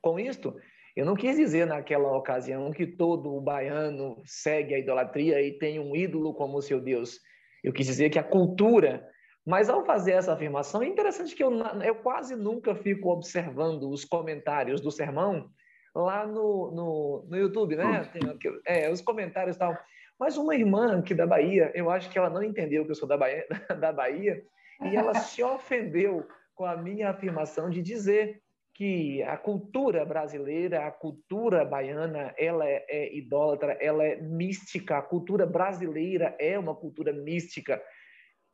Com 0.02 0.18
isto, 0.18 0.56
eu 0.96 1.06
não 1.06 1.14
quis 1.14 1.36
dizer 1.36 1.64
naquela 1.64 2.10
ocasião 2.16 2.72
que 2.72 2.88
todo 2.88 3.32
o 3.32 3.40
baiano 3.40 4.20
segue 4.24 4.74
a 4.74 4.80
idolatria 4.80 5.40
e 5.40 5.58
tem 5.58 5.78
um 5.78 5.94
ídolo 5.94 6.34
como 6.34 6.60
seu 6.60 6.80
Deus. 6.80 7.20
Eu 7.62 7.72
quis 7.72 7.86
dizer 7.86 8.10
que 8.10 8.18
a 8.18 8.24
cultura. 8.24 9.06
Mas 9.46 9.70
ao 9.70 9.84
fazer 9.84 10.12
essa 10.12 10.32
afirmação, 10.32 10.82
é 10.82 10.88
interessante 10.88 11.36
que 11.36 11.42
eu, 11.42 11.52
eu 11.84 11.94
quase 11.94 12.34
nunca 12.34 12.74
fico 12.74 13.10
observando 13.10 13.88
os 13.88 14.04
comentários 14.04 14.80
do 14.80 14.90
sermão 14.90 15.48
lá 15.94 16.26
no, 16.26 16.70
no, 16.70 17.26
no 17.28 17.36
YouTube, 17.36 17.76
né? 17.76 18.08
Tem 18.12 18.28
aqui, 18.28 18.48
é, 18.66 18.90
os 18.90 19.00
comentários 19.00 19.56
e 19.56 19.58
tal. 19.58 19.76
Mas 20.18 20.36
uma 20.36 20.54
irmã 20.54 20.98
aqui 20.98 21.14
da 21.14 21.26
Bahia, 21.26 21.72
eu 21.74 21.90
acho 21.90 22.10
que 22.10 22.18
ela 22.18 22.28
não 22.28 22.42
entendeu 22.42 22.84
que 22.84 22.90
eu 22.90 22.94
sou 22.94 23.08
da 23.08 23.16
Bahia, 23.16 23.46
da 23.80 23.92
Bahia 23.92 24.42
e 24.82 24.96
ela 24.96 25.14
se 25.20 25.42
ofendeu 25.42 26.26
com 26.54 26.64
a 26.64 26.76
minha 26.76 27.10
afirmação 27.10 27.70
de 27.70 27.80
dizer 27.80 28.42
que 28.74 29.22
a 29.24 29.36
cultura 29.36 30.04
brasileira, 30.04 30.86
a 30.86 30.90
cultura 30.90 31.64
baiana, 31.64 32.34
ela 32.38 32.66
é, 32.66 32.84
é 32.88 33.14
idólatra, 33.14 33.76
ela 33.80 34.04
é 34.04 34.16
mística. 34.16 34.96
A 34.96 35.02
cultura 35.02 35.44
brasileira 35.44 36.34
é 36.38 36.58
uma 36.58 36.74
cultura 36.74 37.12
mística. 37.12 37.82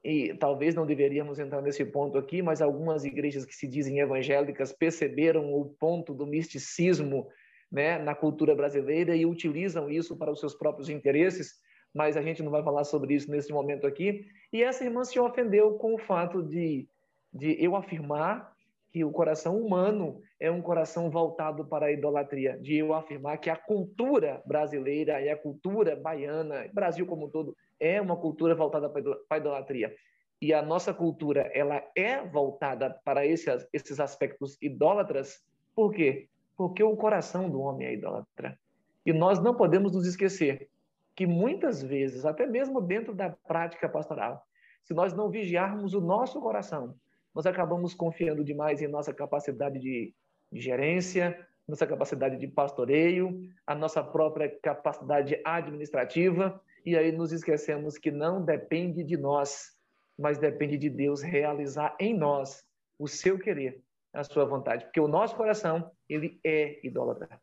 E 0.05 0.35
talvez 0.35 0.75
não 0.75 0.87
deveríamos 0.87 1.39
entrar 1.39 1.61
nesse 1.61 1.85
ponto 1.85 2.17
aqui, 2.17 2.41
mas 2.41 2.63
algumas 2.63 3.05
igrejas 3.05 3.45
que 3.45 3.55
se 3.55 3.67
dizem 3.67 3.99
evangélicas 3.99 4.73
perceberam 4.73 5.53
o 5.53 5.65
ponto 5.65 6.15
do 6.15 6.27
misticismo 6.27 7.27
né, 7.71 7.99
na 7.99 8.15
cultura 8.15 8.55
brasileira 8.55 9.17
e 9.17 9.27
utilizam 9.27 9.91
isso 9.91 10.17
para 10.17 10.31
os 10.31 10.41
seus 10.41 10.55
próprios 10.55 10.89
interesses. 10.89 11.55
mas 11.95 12.17
a 12.17 12.23
gente 12.23 12.43
não 12.43 12.51
vai 12.51 12.63
falar 12.63 12.85
sobre 12.85 13.15
isso 13.15 13.31
nesse 13.31 13.51
momento 13.53 13.87
aqui. 13.87 14.27
E 14.53 14.63
essa 14.63 14.85
irmã 14.85 15.03
se 15.03 15.19
ofendeu 15.19 15.75
com 15.75 15.95
o 15.95 15.99
fato 15.99 16.43
de, 16.43 16.87
de 17.33 17.57
eu 17.63 17.75
afirmar 17.75 18.55
que 18.97 19.05
o 19.05 19.11
coração 19.11 19.61
humano 19.61 20.21
é 20.41 20.51
um 20.51 20.63
coração 20.63 21.11
voltado 21.11 21.67
para 21.67 21.87
a 21.87 21.93
idolatria, 21.93 22.59
de 22.59 22.77
eu 22.77 22.95
afirmar 22.95 23.37
que 23.39 23.51
a 23.51 23.57
cultura 23.57 24.43
brasileira 24.47 25.21
e 25.21 25.29
a 25.29 25.37
cultura 25.37 25.95
baiana, 25.95 26.67
Brasil 26.73 27.05
como 27.07 27.27
um 27.27 27.31
todo, 27.31 27.55
é 27.81 28.01
uma 28.01 28.17
cultura 28.17 28.55
voltada 28.55 28.89
para 28.89 29.03
a 29.31 29.37
idolatria. 29.37 29.95
E 30.41 30.53
a 30.53 30.63
nossa 30.63 30.93
cultura, 30.93 31.51
ela 31.55 31.83
é 31.97 32.23
voltada 32.23 32.91
para 33.05 33.25
esses, 33.27 33.67
esses 33.73 33.99
aspectos 33.99 34.57
idólatras, 34.61 35.43
por 35.75 35.93
quê? 35.93 36.29
Porque 36.57 36.83
o 36.83 36.97
coração 36.97 37.49
do 37.49 37.61
homem 37.61 37.87
é 37.87 37.95
idólatra. 37.95 38.59
E 39.05 39.13
nós 39.13 39.39
não 39.39 39.55
podemos 39.55 39.93
nos 39.93 40.07
esquecer 40.07 40.69
que 41.15 41.27
muitas 41.27 41.83
vezes, 41.83 42.27
até 42.27 42.47
mesmo 42.47 42.81
dentro 42.81 43.15
da 43.15 43.31
prática 43.31 43.89
pastoral, 43.89 44.47
se 44.85 44.93
nós 44.93 45.15
não 45.15 45.31
vigiarmos 45.31 45.95
o 45.95 46.01
nosso 46.01 46.41
coração, 46.41 46.95
nós 47.35 47.47
acabamos 47.47 47.95
confiando 47.95 48.45
demais 48.45 48.81
em 48.83 48.89
nossa 48.89 49.13
capacidade 49.13 49.79
de, 49.79 50.15
gerência, 50.53 51.47
nossa 51.67 51.87
capacidade 51.87 52.37
de 52.39 52.47
pastoreio, 52.47 53.41
a 53.67 53.75
nossa 53.75 54.03
própria 54.03 54.49
capacidade 54.63 55.41
administrativa, 55.45 56.61
e 56.87 56.97
aí 56.97 57.11
nos 57.11 57.33
esquecemos 57.33 57.99
que 57.99 58.13
não 58.13 58.45
depende 58.45 59.03
de 59.03 59.17
nós, 59.17 59.73
mas 60.17 60.39
depende 60.39 60.79
de 60.79 60.89
Deus 60.89 61.21
realizar 61.21 61.97
em 61.99 62.17
nós 62.17 62.65
o 62.97 63.09
seu 63.09 63.37
querer, 63.37 63.83
a 64.15 64.23
sua 64.23 64.45
vontade, 64.45 64.85
porque 64.85 65.01
o 65.01 65.09
nosso 65.09 65.35
coração, 65.35 65.91
ele 66.09 66.39
é 66.45 66.79
idólatra. 66.87 67.41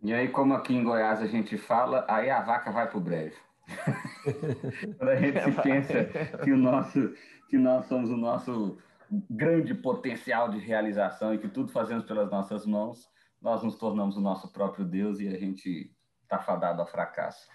E 0.00 0.14
aí, 0.14 0.28
como 0.28 0.54
aqui 0.54 0.74
em 0.74 0.84
Goiás 0.84 1.20
a 1.20 1.26
gente 1.26 1.58
fala, 1.58 2.06
aí 2.08 2.30
a 2.30 2.40
vaca 2.40 2.70
vai 2.70 2.88
para 2.88 2.98
o 2.98 3.00
brejo. 3.00 3.36
Quando 4.96 5.08
a 5.08 5.16
gente 5.16 5.62
pensa 5.62 6.04
que, 6.44 6.52
o 6.52 6.56
nosso, 6.56 7.14
que 7.48 7.58
nós 7.58 7.86
somos 7.86 8.10
o 8.10 8.16
nosso 8.16 8.78
grande 9.28 9.74
potencial 9.74 10.48
de 10.48 10.58
realização 10.58 11.34
e 11.34 11.38
que 11.38 11.48
tudo 11.48 11.72
fazemos 11.72 12.04
pelas 12.04 12.30
nossas 12.30 12.64
mãos, 12.64 13.10
nós 13.42 13.62
nos 13.62 13.76
tornamos 13.76 14.16
o 14.16 14.20
nosso 14.20 14.52
próprio 14.52 14.84
Deus 14.84 15.18
e 15.18 15.28
a 15.28 15.38
gente 15.38 15.90
está 16.22 16.38
fadado 16.38 16.80
ao 16.80 16.86
fracasso. 16.86 17.48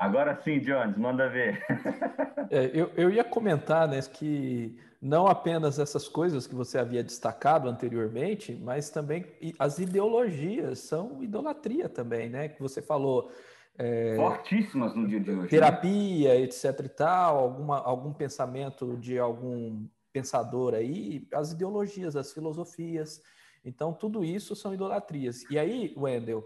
Agora 0.00 0.34
sim, 0.42 0.58
Jones, 0.60 0.96
manda 0.96 1.28
ver. 1.28 1.62
é, 2.50 2.70
eu, 2.72 2.90
eu 2.96 3.10
ia 3.10 3.22
comentar 3.22 3.86
né, 3.86 4.00
que 4.00 4.74
não 5.00 5.26
apenas 5.26 5.78
essas 5.78 6.08
coisas 6.08 6.46
que 6.46 6.54
você 6.54 6.78
havia 6.78 7.04
destacado 7.04 7.68
anteriormente, 7.68 8.58
mas 8.62 8.88
também 8.88 9.26
as 9.58 9.78
ideologias 9.78 10.78
são 10.78 11.22
idolatria 11.22 11.86
também, 11.86 12.30
né? 12.30 12.48
Que 12.48 12.62
você 12.62 12.80
falou. 12.80 13.30
É, 13.76 14.16
Fortíssimas 14.16 14.94
no 14.94 15.06
dia 15.06 15.20
de 15.20 15.32
hoje. 15.32 15.42
Né? 15.42 15.48
Terapia, 15.48 16.28
né? 16.30 16.40
etc. 16.40 16.80
e 16.82 16.88
tal, 16.88 17.36
alguma, 17.36 17.78
algum 17.78 18.14
pensamento 18.14 18.96
de 18.96 19.18
algum 19.18 19.86
pensador 20.10 20.72
aí, 20.72 21.28
as 21.30 21.52
ideologias, 21.52 22.16
as 22.16 22.32
filosofias. 22.32 23.20
Então, 23.62 23.92
tudo 23.92 24.24
isso 24.24 24.56
são 24.56 24.72
idolatrias. 24.72 25.42
E 25.50 25.58
aí, 25.58 25.92
Wendel, 25.94 26.42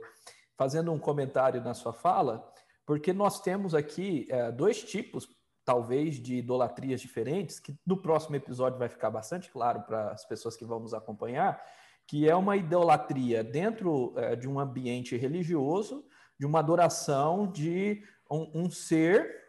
fazendo 0.57 0.93
um 0.93 0.99
comentário 0.99 1.63
na 1.63 1.73
sua 1.73 1.93
fala, 1.93 2.53
porque 2.87 3.13
nós 3.13 3.41
temos 3.41 3.75
aqui 3.75 4.27
é, 4.31 4.51
dois 4.53 4.83
tipos 4.83 5.29
talvez 5.65 6.17
de 6.17 6.37
idolatrias 6.37 7.01
diferentes, 7.01 7.59
que 7.59 7.75
no 7.87 7.97
próximo 7.97 8.37
episódio 8.37 8.79
vai 8.79 8.89
ficar 8.89 9.11
bastante 9.11 9.51
claro 9.51 9.81
para 9.83 10.11
as 10.11 10.25
pessoas 10.25 10.57
que 10.57 10.65
vão 10.65 10.79
nos 10.79 10.93
acompanhar, 10.93 11.63
que 12.07 12.29
é 12.29 12.37
uma 12.37 12.57
idolatria 12.57 13.43
dentro 13.43 14.13
é, 14.17 14.37
de 14.37 14.47
um 14.47 14.61
ambiente 14.61 15.17
religioso, 15.17 16.05
de 16.39 16.45
uma 16.45 16.59
adoração 16.59 17.51
de 17.51 18.03
um, 18.31 18.65
um 18.65 18.71
ser 18.71 19.43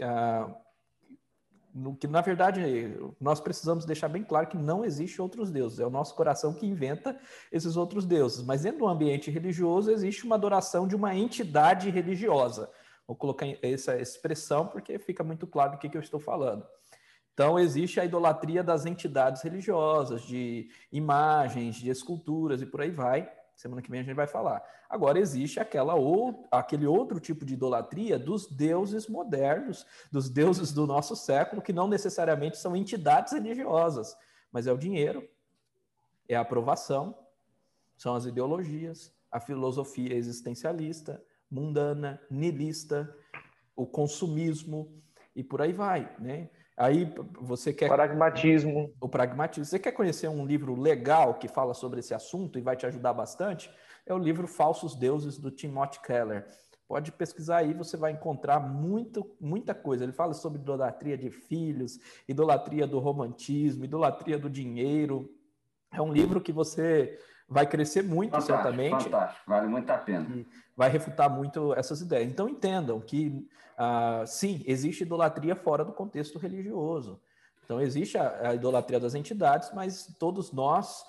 uh, 0.00 0.52
no, 1.72 1.94
que, 1.94 2.06
na 2.06 2.20
verdade, 2.20 2.60
nós 3.20 3.40
precisamos 3.40 3.84
deixar 3.84 4.08
bem 4.08 4.24
claro 4.24 4.48
que 4.48 4.56
não 4.56 4.84
existe 4.84 5.22
outros 5.22 5.50
deuses, 5.50 5.78
é 5.78 5.86
o 5.86 5.90
nosso 5.90 6.14
coração 6.14 6.52
que 6.52 6.66
inventa 6.66 7.18
esses 7.52 7.76
outros 7.76 8.04
deuses, 8.04 8.42
mas 8.42 8.62
dentro 8.62 8.80
do 8.80 8.88
ambiente 8.88 9.30
religioso 9.30 9.90
existe 9.90 10.24
uma 10.24 10.34
adoração 10.34 10.86
de 10.86 10.96
uma 10.96 11.14
entidade 11.14 11.90
religiosa, 11.90 12.70
Vou 13.10 13.16
colocar 13.16 13.44
essa 13.60 14.00
expressão 14.00 14.68
porque 14.68 14.96
fica 14.96 15.24
muito 15.24 15.44
claro 15.44 15.72
do 15.72 15.78
que, 15.78 15.88
que 15.88 15.96
eu 15.96 16.00
estou 16.00 16.20
falando. 16.20 16.64
Então, 17.34 17.58
existe 17.58 17.98
a 17.98 18.04
idolatria 18.04 18.62
das 18.62 18.86
entidades 18.86 19.42
religiosas, 19.42 20.22
de 20.22 20.70
imagens, 20.92 21.74
de 21.74 21.90
esculturas 21.90 22.62
e 22.62 22.66
por 22.66 22.80
aí 22.80 22.92
vai. 22.92 23.28
Semana 23.56 23.82
que 23.82 23.90
vem 23.90 23.98
a 23.98 24.04
gente 24.04 24.14
vai 24.14 24.28
falar. 24.28 24.62
Agora, 24.88 25.18
existe 25.18 25.58
aquela 25.58 25.96
ou, 25.96 26.46
aquele 26.52 26.86
outro 26.86 27.18
tipo 27.18 27.44
de 27.44 27.54
idolatria 27.54 28.16
dos 28.16 28.46
deuses 28.46 29.08
modernos, 29.08 29.84
dos 30.12 30.30
deuses 30.30 30.70
do 30.70 30.86
nosso 30.86 31.16
século, 31.16 31.60
que 31.60 31.72
não 31.72 31.88
necessariamente 31.88 32.58
são 32.58 32.76
entidades 32.76 33.32
religiosas, 33.32 34.16
mas 34.52 34.68
é 34.68 34.72
o 34.72 34.78
dinheiro, 34.78 35.28
é 36.28 36.36
a 36.36 36.42
aprovação, 36.42 37.18
são 37.96 38.14
as 38.14 38.24
ideologias, 38.24 39.12
a 39.32 39.40
filosofia 39.40 40.14
existencialista, 40.14 41.20
mundana, 41.50 42.20
nilista, 42.30 43.14
o 43.74 43.86
consumismo 43.86 45.02
e 45.34 45.42
por 45.42 45.62
aí 45.62 45.72
vai, 45.72 46.14
né? 46.18 46.50
Aí 46.76 47.12
você 47.42 47.74
quer 47.74 47.88
pragmatismo. 47.88 48.90
O 48.98 49.08
pragmatismo. 49.08 49.66
Você 49.66 49.78
quer 49.78 49.92
conhecer 49.92 50.28
um 50.28 50.46
livro 50.46 50.74
legal 50.74 51.34
que 51.34 51.46
fala 51.46 51.74
sobre 51.74 52.00
esse 52.00 52.14
assunto 52.14 52.58
e 52.58 52.62
vai 52.62 52.74
te 52.74 52.86
ajudar 52.86 53.12
bastante? 53.12 53.70
É 54.06 54.14
o 54.14 54.18
livro 54.18 54.46
Falsos 54.46 54.94
Deuses 54.94 55.36
do 55.36 55.50
Timothy 55.50 56.00
Keller. 56.00 56.46
Pode 56.88 57.12
pesquisar 57.12 57.58
aí, 57.58 57.74
você 57.74 57.96
vai 57.96 58.12
encontrar 58.12 58.58
muito, 58.58 59.36
muita 59.38 59.74
coisa. 59.74 60.04
Ele 60.04 60.12
fala 60.12 60.32
sobre 60.32 60.58
idolatria 60.58 61.18
de 61.18 61.30
filhos, 61.30 61.98
idolatria 62.26 62.86
do 62.86 62.98
romantismo, 62.98 63.84
idolatria 63.84 64.38
do 64.38 64.48
dinheiro. 64.48 65.30
É 65.92 66.00
um 66.00 66.12
livro 66.12 66.40
que 66.40 66.50
você 66.50 67.18
vai 67.50 67.66
crescer 67.66 68.02
muito, 68.02 68.30
fantástico, 68.30 68.56
certamente. 68.56 69.04
Fantástico, 69.04 69.42
vale 69.44 69.66
muito 69.66 69.90
a 69.90 69.98
pena. 69.98 70.46
vai 70.76 70.88
refutar 70.88 71.28
muito 71.28 71.74
essas 71.74 72.00
ideias. 72.00 72.30
Então, 72.30 72.48
entendam 72.48 73.00
que, 73.00 73.44
ah, 73.76 74.22
sim, 74.24 74.62
existe 74.64 75.02
idolatria 75.02 75.56
fora 75.56 75.84
do 75.84 75.92
contexto 75.92 76.38
religioso. 76.38 77.20
Então, 77.64 77.80
existe 77.80 78.16
a, 78.16 78.50
a 78.50 78.54
idolatria 78.54 79.00
das 79.00 79.16
entidades, 79.16 79.72
mas 79.74 80.06
todos 80.18 80.52
nós 80.52 81.04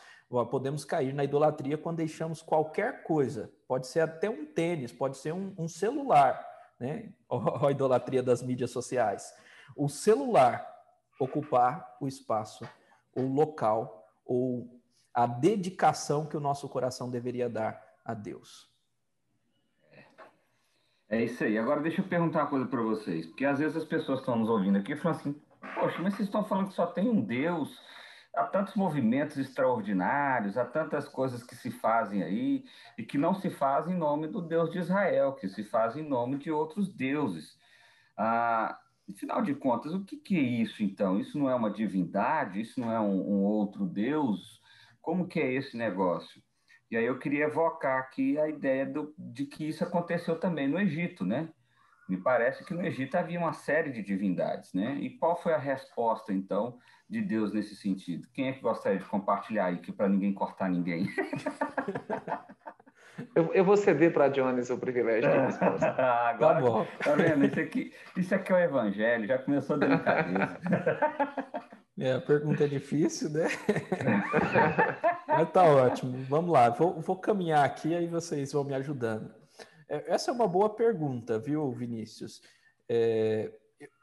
podemos 0.50 0.84
cair 0.84 1.14
na 1.14 1.24
idolatria 1.24 1.78
quando 1.78 1.98
deixamos 1.98 2.42
qualquer 2.42 3.04
coisa. 3.04 3.52
Pode 3.68 3.86
ser 3.86 4.00
até 4.00 4.30
um 4.30 4.46
tênis, 4.46 4.92
pode 4.92 5.18
ser 5.18 5.34
um, 5.34 5.54
um 5.58 5.68
celular, 5.68 6.44
né? 6.80 7.12
a 7.62 7.70
idolatria 7.70 8.24
das 8.24 8.42
mídias 8.42 8.72
sociais. 8.72 9.32
O 9.76 9.88
celular 9.88 10.68
ocupar 11.20 11.98
o 12.00 12.08
espaço, 12.08 12.68
o 13.16 13.22
local 13.22 14.08
ou 14.26 14.81
a 15.14 15.28
dedicação 15.28 16.26
que 16.26 16.38
o 16.38 16.40
nosso 16.40 16.68
coração 16.70 17.10
deveria 17.10 17.50
dar 17.50 17.82
a 18.04 18.14
Deus. 18.14 18.72
É 21.10 21.22
isso 21.26 21.44
aí. 21.44 21.58
Agora 21.58 21.82
deixa 21.82 22.02
eu 22.02 22.08
perguntar 22.08 22.44
uma 22.44 22.50
coisa 22.50 22.66
para 22.66 22.82
vocês, 22.82 23.26
porque 23.26 23.44
às 23.44 23.60
vezes 23.60 23.76
as 23.76 23.84
pessoas 23.84 24.20
estão 24.20 24.38
nos 24.38 24.48
ouvindo 24.48 24.78
aqui 24.78 24.94
e 24.94 24.96
falam 24.96 25.18
assim: 25.18 25.42
Poxa, 25.76 26.02
mas 26.02 26.14
vocês 26.14 26.30
estão 26.30 26.46
falando 26.46 26.70
que 26.70 26.74
só 26.74 26.88
tem 26.88 27.10
um 27.10 27.20
Deus, 27.22 27.78
há 28.34 28.46
tantos 28.46 28.76
movimentos 28.76 29.38
extraordinários, 29.38 30.58
há 30.58 30.64
tantas 30.64 31.10
coisas 31.10 31.44
que 31.44 31.54
se 31.54 31.70
fazem 31.70 32.24
aí 32.24 32.64
e 32.98 33.04
que 33.04 33.18
não 33.18 33.34
se 33.34 33.50
fazem 33.50 33.94
em 33.94 33.98
nome 33.98 34.28
do 34.28 34.42
Deus 34.42 34.72
de 34.72 34.80
Israel, 34.80 35.34
que 35.34 35.50
se 35.50 35.66
fazem 35.66 36.06
em 36.06 36.08
nome 36.10 36.38
de 36.38 36.50
outros 36.50 36.88
deuses. 36.88 37.60
Ah, 38.16 38.80
afinal 39.10 39.42
de 39.42 39.54
contas, 39.54 39.94
o 39.94 40.06
que, 40.06 40.16
que 40.16 40.38
é 40.38 40.42
isso 40.42 40.82
então? 40.82 41.20
Isso 41.20 41.38
não 41.38 41.50
é 41.50 41.56
uma 41.56 41.70
divindade? 41.70 42.62
Isso 42.62 42.80
não 42.80 42.90
é 42.90 43.02
um, 43.02 43.20
um 43.20 43.44
outro 43.44 43.86
Deus? 43.86 44.61
Como 45.02 45.28
que 45.28 45.40
é 45.40 45.52
esse 45.54 45.76
negócio? 45.76 46.42
E 46.90 46.98
aí 46.98 47.06
eu 47.06 47.18
queria 47.18 47.46
evocar 47.46 48.00
aqui 48.00 48.38
a 48.38 48.50
ideia 48.50 48.86
do, 48.86 49.14
de 49.18 49.46
que 49.46 49.68
isso 49.68 49.84
aconteceu 49.84 50.38
também 50.38 50.68
no 50.68 50.80
Egito, 50.80 51.26
né? 51.26 51.50
Me 52.08 52.18
parece 52.18 52.66
que 52.66 52.74
no 52.74 52.86
Egito 52.86 53.16
havia 53.16 53.40
uma 53.40 53.54
série 53.54 53.90
de 53.92 54.02
divindades, 54.04 54.74
né? 54.74 54.98
E 55.00 55.12
qual 55.12 55.42
foi 55.42 55.54
a 55.54 55.58
resposta, 55.58 56.34
então, 56.34 56.78
de 57.10 57.22
Deus 57.22 57.54
nesse 57.54 57.76
sentido? 57.76 58.28
Quem 58.34 58.50
é 58.50 58.54
que 58.54 58.60
gostaria 58.60 59.00
de 59.00 59.06
compartilhar 59.06 59.68
aí, 59.68 59.78
que 59.78 59.94
para 59.94 60.10
ninguém 60.10 60.34
cortar 60.34 60.70
ninguém? 60.70 61.08
Eu, 63.36 63.54
eu, 63.54 63.64
vou 63.64 63.78
ceder 63.78 64.12
para 64.12 64.30
Jones 64.30 64.70
o 64.70 64.80
privilégio 64.80 65.30
de 65.30 65.38
resposta. 65.38 65.88
ah, 65.98 66.30
agora, 66.30 66.56
tá 66.56 66.62
bom. 66.62 66.88
Tá 67.04 67.16
vendo? 67.16 67.46
Isso 67.46 67.60
aqui, 67.60 67.94
isso 68.18 68.36
aqui 68.36 68.52
é 68.52 68.56
o 68.56 68.60
evangelho, 68.60 69.28
já 69.28 69.38
começou 69.38 69.76
a 69.76 69.80
delicadeza. 69.80 70.60
É, 72.02 72.14
a 72.14 72.20
pergunta 72.20 72.64
é 72.64 72.68
difícil, 72.68 73.30
né? 73.30 73.48
Mas 75.28 75.52
tá 75.52 75.64
ótimo. 75.64 76.18
Vamos 76.28 76.52
lá, 76.52 76.68
vou, 76.72 77.00
vou 77.00 77.16
caminhar 77.16 77.64
aqui 77.64 77.94
aí 77.94 78.08
vocês 78.08 78.52
vão 78.52 78.64
me 78.64 78.74
ajudando. 78.74 79.32
É, 79.88 80.12
essa 80.12 80.32
é 80.32 80.34
uma 80.34 80.48
boa 80.48 80.68
pergunta, 80.68 81.38
viu, 81.38 81.72
Vinícius? 81.72 82.42
É, 82.90 83.54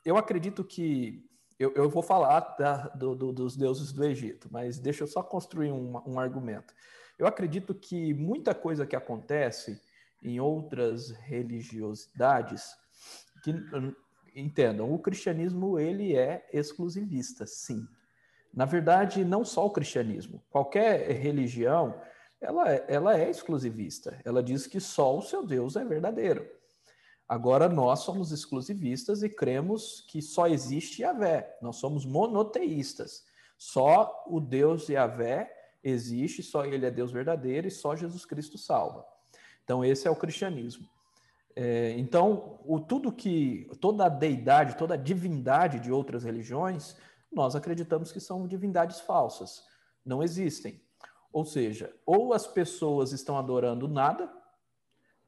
eu 0.04 0.16
acredito 0.16 0.62
que 0.62 1.28
eu, 1.58 1.72
eu 1.74 1.90
vou 1.90 2.00
falar 2.00 2.38
da, 2.56 2.86
do, 2.90 3.16
do, 3.16 3.32
dos 3.32 3.56
deuses 3.56 3.90
do 3.90 4.04
Egito, 4.04 4.46
mas 4.48 4.78
deixa 4.78 5.02
eu 5.02 5.08
só 5.08 5.20
construir 5.20 5.72
um, 5.72 6.00
um 6.06 6.20
argumento. 6.20 6.72
Eu 7.18 7.26
acredito 7.26 7.74
que 7.74 8.14
muita 8.14 8.54
coisa 8.54 8.86
que 8.86 8.94
acontece 8.94 9.82
em 10.22 10.38
outras 10.38 11.10
religiosidades, 11.10 12.76
que 13.42 13.52
entendam, 14.40 14.92
o 14.92 14.98
cristianismo 14.98 15.78
ele 15.78 16.16
é 16.16 16.46
exclusivista, 16.52 17.46
sim. 17.46 17.86
Na 18.52 18.64
verdade, 18.64 19.24
não 19.24 19.44
só 19.44 19.66
o 19.66 19.70
cristianismo, 19.70 20.42
qualquer 20.50 21.10
religião, 21.10 22.00
ela, 22.40 22.70
ela 22.70 23.18
é 23.18 23.28
exclusivista. 23.28 24.20
Ela 24.24 24.42
diz 24.42 24.66
que 24.66 24.80
só 24.80 25.16
o 25.16 25.22
seu 25.22 25.44
Deus 25.44 25.76
é 25.76 25.84
verdadeiro. 25.84 26.48
Agora, 27.28 27.68
nós 27.68 28.00
somos 28.00 28.32
exclusivistas 28.32 29.22
e 29.22 29.28
cremos 29.28 30.04
que 30.08 30.22
só 30.22 30.46
existe 30.46 31.02
Yahvé. 31.02 31.58
Nós 31.60 31.76
somos 31.76 32.06
monoteístas. 32.06 33.24
Só 33.58 34.24
o 34.26 34.40
Deus 34.40 34.88
Yahvé 34.88 35.52
existe, 35.82 36.42
só 36.42 36.64
ele 36.64 36.86
é 36.86 36.90
Deus 36.90 37.12
verdadeiro 37.12 37.66
e 37.68 37.70
só 37.70 37.94
Jesus 37.94 38.24
Cristo 38.24 38.56
salva. 38.56 39.04
Então, 39.62 39.84
esse 39.84 40.08
é 40.08 40.10
o 40.10 40.16
cristianismo. 40.16 40.88
É, 41.60 41.90
então, 41.98 42.60
o, 42.64 42.78
tudo 42.78 43.10
que, 43.10 43.68
toda 43.80 44.06
a 44.06 44.08
deidade, 44.08 44.76
toda 44.76 44.94
a 44.94 44.96
divindade 44.96 45.80
de 45.80 45.90
outras 45.90 46.22
religiões, 46.22 46.96
nós 47.32 47.56
acreditamos 47.56 48.12
que 48.12 48.20
são 48.20 48.46
divindades 48.46 49.00
falsas, 49.00 49.64
não 50.06 50.22
existem. 50.22 50.80
Ou 51.32 51.44
seja, 51.44 51.92
ou 52.06 52.32
as 52.32 52.46
pessoas 52.46 53.10
estão 53.10 53.36
adorando 53.36 53.88
nada, 53.88 54.32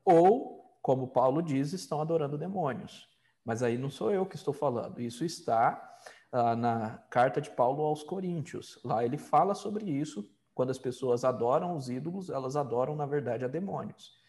ou, 0.05 0.79
como 0.81 1.09
Paulo 1.09 1.43
diz, 1.43 1.73
estão 1.73 2.01
adorando 2.01 2.39
demônios. 2.39 3.09
Mas 3.45 3.61
aí 3.61 3.77
não 3.77 3.91
sou 3.91 4.13
eu 4.13 4.25
que 4.25 4.37
estou 4.37 4.55
falando, 4.55 5.01
isso 5.01 5.25
está 5.25 5.99
ah, 6.31 6.55
na 6.55 6.99
carta 7.11 7.41
de 7.41 7.51
Paulo 7.51 7.83
aos 7.83 8.05
Coríntios. 8.05 8.79
Lá 8.85 9.05
ele 9.05 9.19
fala 9.19 9.53
sobre 9.53 9.91
isso. 9.91 10.31
Quando 10.55 10.71
as 10.71 10.79
pessoas 10.79 11.25
adoram 11.25 11.75
os 11.75 11.91
ídolos, 11.91 12.31
elas 12.31 12.55
adoram, 12.55 12.95
na 12.95 13.07
verdade, 13.07 13.45
a 13.45 13.49
demônios. 13.49 14.20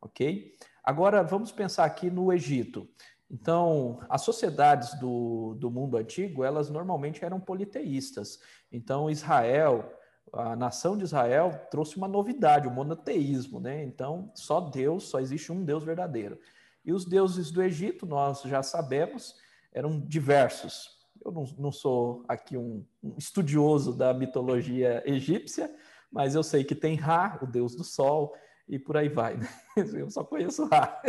Ok? 0.00 0.54
Agora, 0.82 1.22
vamos 1.22 1.50
pensar 1.50 1.84
aqui 1.84 2.10
no 2.10 2.32
Egito. 2.32 2.88
Então, 3.30 3.98
as 4.08 4.22
sociedades 4.22 4.98
do, 5.00 5.54
do 5.58 5.70
mundo 5.70 5.96
antigo, 5.96 6.44
elas 6.44 6.70
normalmente 6.70 7.24
eram 7.24 7.40
politeístas. 7.40 8.38
Então, 8.70 9.10
Israel, 9.10 9.92
a 10.32 10.54
nação 10.54 10.96
de 10.96 11.04
Israel 11.04 11.66
trouxe 11.70 11.96
uma 11.96 12.06
novidade, 12.06 12.68
o 12.68 12.70
monoteísmo, 12.70 13.58
né? 13.58 13.82
Então, 13.82 14.30
só 14.34 14.60
Deus, 14.60 15.08
só 15.08 15.18
existe 15.18 15.50
um 15.50 15.64
Deus 15.64 15.82
verdadeiro. 15.82 16.38
E 16.84 16.92
os 16.92 17.04
deuses 17.04 17.50
do 17.50 17.62
Egito, 17.62 18.06
nós 18.06 18.42
já 18.42 18.62
sabemos, 18.62 19.34
eram 19.72 20.00
diversos. 20.00 20.96
Eu 21.24 21.32
não, 21.32 21.44
não 21.58 21.72
sou 21.72 22.24
aqui 22.28 22.56
um, 22.56 22.84
um 23.02 23.14
estudioso 23.18 23.92
da 23.92 24.14
mitologia 24.14 25.02
egípcia, 25.04 25.74
mas 26.12 26.36
eu 26.36 26.44
sei 26.44 26.62
que 26.62 26.76
tem 26.76 26.94
Ra, 26.94 27.40
o 27.42 27.46
deus 27.46 27.74
do 27.74 27.82
sol, 27.82 28.32
e 28.68 28.78
por 28.78 28.96
aí 28.96 29.08
vai. 29.08 29.36
Né? 29.36 29.48
Eu 29.94 30.10
só 30.10 30.24
conheço 30.24 30.66
Ra. 30.66 31.00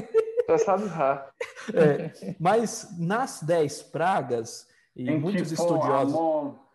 Só 0.46 0.58
sabe 0.58 0.86
Ra. 0.88 1.30
É, 1.74 2.36
mas 2.40 2.96
nas 2.98 3.42
dez 3.42 3.82
pragas, 3.82 4.68
e 4.96 5.10
em 5.10 5.20
muitos 5.20 5.50
tipo, 5.50 5.62
estudiosos. 5.62 6.14
Amor, 6.14 6.68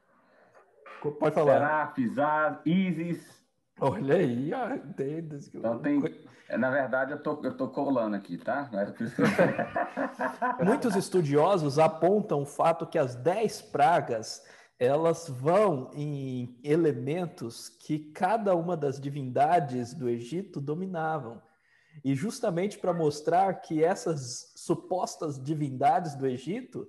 Pode 1.18 1.34
falar. 1.34 1.94
Serapis, 1.94 2.12
Isis. 2.64 3.42
Olha 3.80 4.14
aí, 4.14 4.52
ó, 4.54 4.68
então 5.54 5.78
tem. 5.80 6.00
É, 6.48 6.56
na 6.56 6.70
verdade, 6.70 7.12
eu 7.12 7.22
tô, 7.22 7.40
eu 7.42 7.56
tô 7.56 7.68
colando 7.68 8.14
aqui, 8.14 8.36
tá? 8.36 8.70
Muitos 10.62 10.94
estudiosos 10.94 11.78
apontam 11.78 12.42
o 12.42 12.46
fato 12.46 12.86
que 12.86 12.98
as 12.98 13.16
dez 13.16 13.60
pragas 13.60 14.44
elas 14.82 15.28
vão 15.28 15.92
em 15.94 16.58
elementos 16.64 17.68
que 17.68 18.00
cada 18.00 18.56
uma 18.56 18.76
das 18.76 19.00
divindades 19.00 19.94
do 19.94 20.08
Egito 20.08 20.60
dominavam. 20.60 21.40
E 22.04 22.16
justamente 22.16 22.78
para 22.78 22.92
mostrar 22.92 23.54
que 23.60 23.84
essas 23.84 24.52
supostas 24.56 25.40
divindades 25.40 26.16
do 26.16 26.26
Egito 26.26 26.88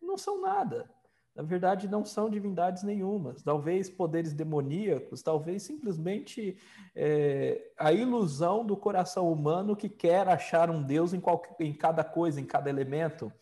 não 0.00 0.16
são 0.16 0.40
nada. 0.40 0.88
Na 1.34 1.42
verdade, 1.42 1.88
não 1.88 2.04
são 2.04 2.30
divindades 2.30 2.84
nenhumas. 2.84 3.42
Talvez 3.42 3.90
poderes 3.90 4.32
demoníacos, 4.32 5.20
talvez 5.20 5.64
simplesmente 5.64 6.56
é, 6.94 7.72
a 7.76 7.92
ilusão 7.92 8.64
do 8.64 8.76
coração 8.76 9.32
humano 9.32 9.74
que 9.74 9.88
quer 9.88 10.28
achar 10.28 10.70
um 10.70 10.84
Deus 10.84 11.12
em, 11.12 11.22
em 11.58 11.72
cada 11.72 12.04
coisa, 12.04 12.40
em 12.40 12.44
cada 12.44 12.70
elemento. 12.70 13.32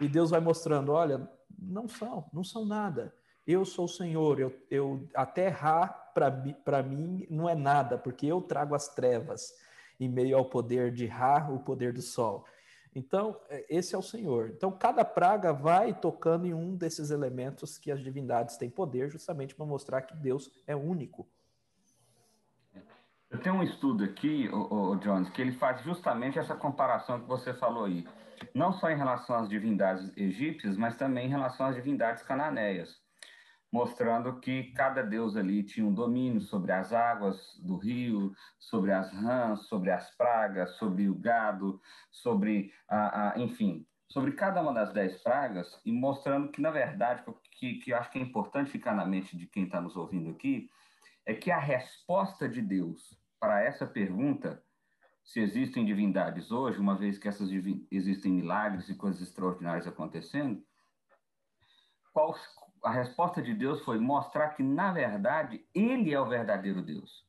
E 0.00 0.08
Deus 0.08 0.30
vai 0.30 0.40
mostrando: 0.40 0.92
olha, 0.92 1.28
não 1.60 1.88
são, 1.88 2.28
não 2.32 2.42
são 2.42 2.64
nada. 2.64 3.14
Eu 3.46 3.64
sou 3.64 3.84
o 3.84 3.88
Senhor, 3.88 4.38
eu, 4.38 4.52
eu 4.70 5.08
a 5.14 5.26
terra 5.26 5.88
para 5.88 6.82
mim 6.82 7.26
não 7.30 7.48
é 7.48 7.54
nada, 7.54 7.98
porque 7.98 8.26
eu 8.26 8.40
trago 8.40 8.74
as 8.74 8.88
trevas 8.94 9.52
em 9.98 10.08
meio 10.08 10.36
ao 10.36 10.44
poder 10.44 10.92
de 10.92 11.06
Ra, 11.06 11.50
o 11.50 11.60
poder 11.60 11.92
do 11.92 12.02
sol. 12.02 12.44
Então, 12.94 13.40
é, 13.48 13.66
esse 13.68 13.94
é 13.94 13.98
o 13.98 14.02
Senhor. 14.02 14.50
Então, 14.50 14.72
cada 14.72 15.04
praga 15.04 15.52
vai 15.52 15.94
tocando 15.94 16.46
em 16.46 16.54
um 16.54 16.74
desses 16.74 17.10
elementos 17.10 17.78
que 17.78 17.90
as 17.90 18.00
divindades 18.00 18.56
têm 18.56 18.68
poder, 18.68 19.10
justamente 19.10 19.54
para 19.54 19.64
mostrar 19.64 20.02
que 20.02 20.16
Deus 20.16 20.50
é 20.66 20.74
único. 20.74 21.28
Eu 23.30 23.38
tenho 23.40 23.54
um 23.54 23.62
estudo 23.62 24.02
aqui, 24.02 24.48
o, 24.48 24.96
Jones, 24.96 25.30
que 25.30 25.40
ele 25.40 25.52
faz 25.52 25.80
justamente 25.82 26.36
essa 26.36 26.56
comparação 26.56 27.20
que 27.20 27.28
você 27.28 27.54
falou 27.54 27.84
aí 27.84 28.04
não 28.54 28.72
só 28.72 28.90
em 28.90 28.96
relação 28.96 29.36
às 29.36 29.48
divindades 29.48 30.16
egípcias, 30.16 30.76
mas 30.76 30.96
também 30.96 31.26
em 31.26 31.30
relação 31.30 31.66
às 31.66 31.74
divindades 31.74 32.22
cananeias, 32.22 33.00
mostrando 33.72 34.40
que 34.40 34.72
cada 34.72 35.02
deus 35.02 35.36
ali 35.36 35.62
tinha 35.62 35.86
um 35.86 35.94
domínio 35.94 36.40
sobre 36.40 36.72
as 36.72 36.92
águas 36.92 37.58
do 37.62 37.76
rio, 37.76 38.32
sobre 38.58 38.92
as 38.92 39.12
rãs, 39.12 39.66
sobre 39.66 39.90
as 39.90 40.10
pragas, 40.16 40.76
sobre 40.76 41.08
o 41.08 41.14
gado, 41.14 41.80
sobre, 42.10 42.72
a, 42.88 43.32
a 43.32 43.38
enfim, 43.38 43.86
sobre 44.08 44.32
cada 44.32 44.60
uma 44.60 44.74
das 44.74 44.92
dez 44.92 45.22
pragas, 45.22 45.80
e 45.84 45.92
mostrando 45.92 46.50
que, 46.50 46.60
na 46.60 46.70
verdade, 46.70 47.22
que, 47.52 47.74
que 47.74 47.92
eu 47.92 47.96
acho 47.96 48.10
que 48.10 48.18
é 48.18 48.22
importante 48.22 48.70
ficar 48.70 48.94
na 48.94 49.06
mente 49.06 49.36
de 49.36 49.46
quem 49.46 49.64
está 49.64 49.80
nos 49.80 49.96
ouvindo 49.96 50.30
aqui, 50.30 50.68
é 51.24 51.34
que 51.34 51.50
a 51.50 51.58
resposta 51.58 52.48
de 52.48 52.60
Deus 52.60 53.16
para 53.38 53.62
essa 53.62 53.86
pergunta 53.86 54.62
se 55.30 55.38
existem 55.38 55.84
divindades 55.84 56.50
hoje, 56.50 56.80
uma 56.80 56.96
vez 56.96 57.16
que 57.16 57.28
essas 57.28 57.50
existem 57.88 58.32
milagres 58.32 58.88
e 58.88 58.96
coisas 58.96 59.22
extraordinárias 59.22 59.86
acontecendo, 59.86 60.60
qual, 62.12 62.34
a 62.82 62.90
resposta 62.90 63.40
de 63.40 63.54
Deus 63.54 63.80
foi 63.84 64.00
mostrar 64.00 64.48
que, 64.50 64.62
na 64.64 64.92
verdade, 64.92 65.64
Ele 65.72 66.12
é 66.12 66.20
o 66.20 66.28
verdadeiro 66.28 66.82
Deus. 66.82 67.24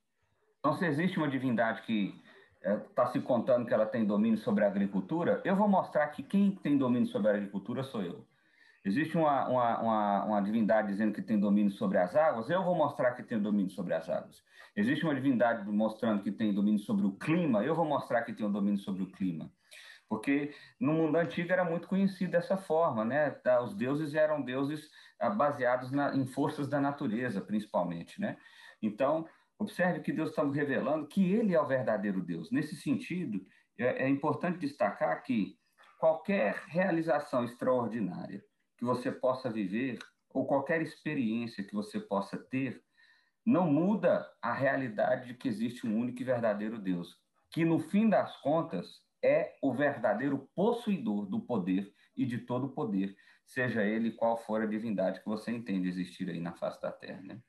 Então, 0.58 0.74
se 0.74 0.84
existe 0.84 1.20
uma 1.20 1.30
divindade 1.30 1.84
que 1.84 2.20
está 2.64 3.04
é, 3.04 3.12
se 3.12 3.22
contando 3.22 3.68
que 3.68 3.74
ela 3.74 3.86
tem 3.86 4.04
domínio 4.04 4.40
sobre 4.40 4.64
a 4.64 4.68
agricultura, 4.68 5.40
eu 5.46 5.56
vou 5.56 5.68
mostrar 5.68 6.08
que 6.08 6.24
quem 6.24 6.56
tem 6.56 6.80
domínio 6.80 7.08
sobre 7.08 7.30
a 7.30 7.36
agricultura 7.36 7.84
sou 7.84 8.02
eu. 8.02 8.26
Existe 8.84 9.16
uma, 9.16 9.48
uma, 9.48 9.80
uma, 9.80 10.26
uma, 10.26 10.42
divindade 10.42 10.88
dizendo 10.88 11.14
que 11.14 11.22
tem 11.22 11.40
domínio 11.40 11.72
sobre 11.72 12.00
as 12.00 12.16
águas, 12.16 12.50
eu 12.50 12.64
vou 12.64 12.76
mostrar 12.76 13.12
que 13.12 13.22
tem 13.22 13.40
domínio 13.40 13.70
sobre 13.70 13.94
as 13.94 14.10
águas. 14.10 14.44
Existe 14.76 15.06
uma 15.06 15.14
divindade 15.14 15.70
mostrando 15.70 16.24
que 16.24 16.32
tem 16.32 16.54
domínio 16.54 16.80
sobre 16.80 17.06
o 17.06 17.12
clima, 17.12 17.64
eu 17.64 17.76
vou 17.76 17.86
mostrar 17.86 18.24
que 18.24 18.34
tem 18.34 18.46
um 18.46 18.52
domínio 18.52 18.80
sobre 18.80 19.04
o 19.04 19.12
clima. 19.12 19.52
Porque 20.10 20.54
no 20.80 20.94
mundo 20.94 21.16
antigo 21.16 21.54
era 21.54 21.64
muito 21.64 21.88
conhecido 21.88 22.32
dessa 22.32 22.58
forma, 22.58 23.06
né? 23.06 23.30
Tá, 23.30 23.62
os 23.62 23.74
deuses 23.74 24.14
eram 24.14 24.42
deuses 24.42 24.90
ah, 25.20 25.30
baseados 25.30 25.92
na, 25.92 26.14
em 26.16 26.26
forças 26.26 26.68
da 26.68 26.82
natureza, 26.82 27.40
principalmente, 27.40 28.20
né? 28.20 28.36
Então, 28.82 29.26
observe 29.58 30.02
que 30.02 30.12
Deus 30.12 30.32
está 30.32 30.44
revelando 30.44 31.08
que 31.08 31.32
Ele 31.32 31.54
é 31.54 31.62
o 31.62 31.68
verdadeiro 31.68 32.22
Deus. 32.22 32.52
Nesse 32.52 32.76
sentido, 32.76 33.46
é, 33.78 34.06
é 34.06 34.10
importante 34.10 34.60
destacar 34.60 35.24
que 35.24 35.56
qualquer 35.98 36.56
realização 36.68 37.46
extraordinária, 37.46 38.44
que 38.82 38.86
você 38.86 39.12
possa 39.12 39.48
viver, 39.48 40.00
ou 40.34 40.48
qualquer 40.48 40.82
experiência 40.82 41.64
que 41.64 41.76
você 41.76 42.00
possa 42.00 42.36
ter, 42.36 42.82
não 43.46 43.70
muda 43.70 44.28
a 44.42 44.52
realidade 44.52 45.28
de 45.28 45.34
que 45.36 45.48
existe 45.48 45.86
um 45.86 45.96
único 45.96 46.20
e 46.20 46.26
verdadeiro 46.26 46.80
Deus, 46.80 47.16
que 47.52 47.64
no 47.64 47.78
fim 47.78 48.10
das 48.10 48.36
contas 48.38 49.04
é 49.24 49.54
o 49.62 49.72
verdadeiro 49.72 50.50
possuidor 50.56 51.28
do 51.28 51.40
poder 51.42 51.94
e 52.18 52.26
de 52.26 52.40
todo 52.40 52.66
o 52.66 52.72
poder, 52.72 53.16
seja 53.46 53.84
ele 53.84 54.14
qual 54.14 54.36
for 54.36 54.64
a 54.64 54.66
divindade 54.66 55.20
que 55.20 55.30
você 55.30 55.52
entende 55.52 55.88
existir 55.88 56.28
aí 56.28 56.40
na 56.40 56.54
face 56.54 56.82
da 56.82 56.92
Terra, 56.92 57.22
né? 57.22 57.40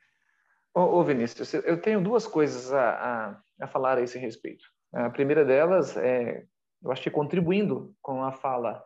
Ô, 0.74 0.80
ô 0.80 1.02
Vinícius, 1.02 1.54
eu 1.54 1.80
tenho 1.80 2.02
duas 2.02 2.26
coisas 2.26 2.70
a, 2.74 2.90
a, 3.30 3.42
a 3.62 3.66
falar 3.66 3.96
a 3.96 4.02
esse 4.02 4.18
respeito. 4.18 4.66
A 4.92 5.08
primeira 5.08 5.46
delas 5.46 5.96
é, 5.96 6.44
eu 6.82 6.92
acho 6.92 7.02
que 7.02 7.10
contribuindo 7.10 7.96
com 8.02 8.22
a 8.22 8.32
fala 8.32 8.84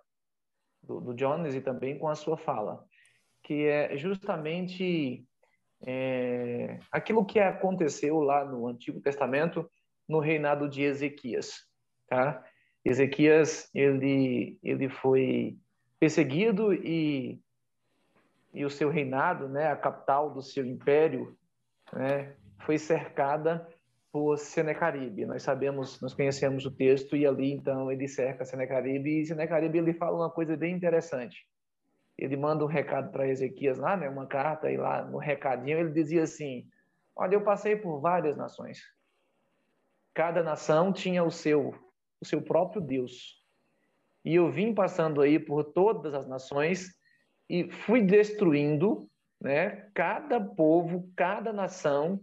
do, 0.87 1.01
do 1.01 1.15
Jones 1.15 1.55
e 1.55 1.61
também 1.61 1.99
com 1.99 2.09
a 2.09 2.15
sua 2.15 2.37
fala, 2.37 2.85
que 3.43 3.67
é 3.67 3.97
justamente 3.97 5.25
é, 5.85 6.79
aquilo 6.91 7.25
que 7.25 7.39
aconteceu 7.39 8.21
lá 8.21 8.45
no 8.45 8.67
Antigo 8.67 9.01
Testamento 9.01 9.69
no 10.09 10.21
reinado 10.21 10.69
de 10.69 10.83
Ezequias, 10.83 11.67
tá? 12.09 12.45
Ezequias 12.85 13.69
ele 13.75 14.59
ele 14.63 14.89
foi 14.89 15.59
perseguido 15.99 16.73
e 16.73 17.41
e 18.55 18.65
o 18.65 18.71
seu 18.71 18.89
reinado, 18.89 19.49
né, 19.51 19.69
a 19.69 19.77
capital 19.77 20.33
do 20.33 20.41
seu 20.41 20.65
império, 20.65 21.37
né, 21.93 22.35
foi 22.61 22.79
cercada 22.79 23.69
por 24.13 24.39
Senecaribe. 24.39 25.27
Nós 25.27 25.43
sabemos, 25.43 26.01
nós 26.01 26.15
conhecemos 26.15 26.65
o 26.65 26.71
texto 26.71 27.17
e 27.17 27.27
ali 27.27 27.53
então 27.53 27.91
ele 27.91 28.09
cerca 28.09 28.45
Senecaribe 28.45 29.21
e 29.21 29.27
Senecaribe 29.27 29.79
ele 29.79 29.93
fala 29.93 30.17
uma 30.17 30.31
coisa 30.31 30.57
bem 30.57 30.75
interessante. 30.75 31.47
Ele 32.17 32.37
manda 32.37 32.65
um 32.65 32.69
recado 32.69 33.11
para 33.11 33.29
Ezequias 33.29 33.79
lá, 33.79 33.97
né, 33.97 34.09
uma 34.09 34.27
carta 34.27 34.71
e 34.71 34.77
lá 34.77 35.05
no 35.05 35.19
recadinho 35.19 35.79
ele 35.79 35.91
dizia 35.91 36.23
assim: 36.23 36.67
"Olha, 37.15 37.35
eu 37.35 37.43
passei 37.43 37.77
por 37.77 38.01
várias 38.01 38.37
nações. 38.37 38.81
Cada 40.15 40.43
nação 40.43 40.93
tinha 40.93 41.23
o 41.23 41.31
seu 41.31 41.75
o 42.21 42.25
seu 42.25 42.41
próprio 42.41 42.81
Deus. 42.81 43.45
E 44.25 44.35
eu 44.35 44.51
vim 44.51 44.75
passando 44.75 45.21
aí 45.21 45.39
por 45.39 45.63
todas 45.63 46.15
as 46.15 46.27
nações 46.27 46.97
e 47.49 47.71
fui 47.71 48.03
destruindo, 48.03 49.09
né, 49.41 49.89
cada 49.95 50.41
povo, 50.41 51.09
cada 51.15 51.53
nação 51.53 52.21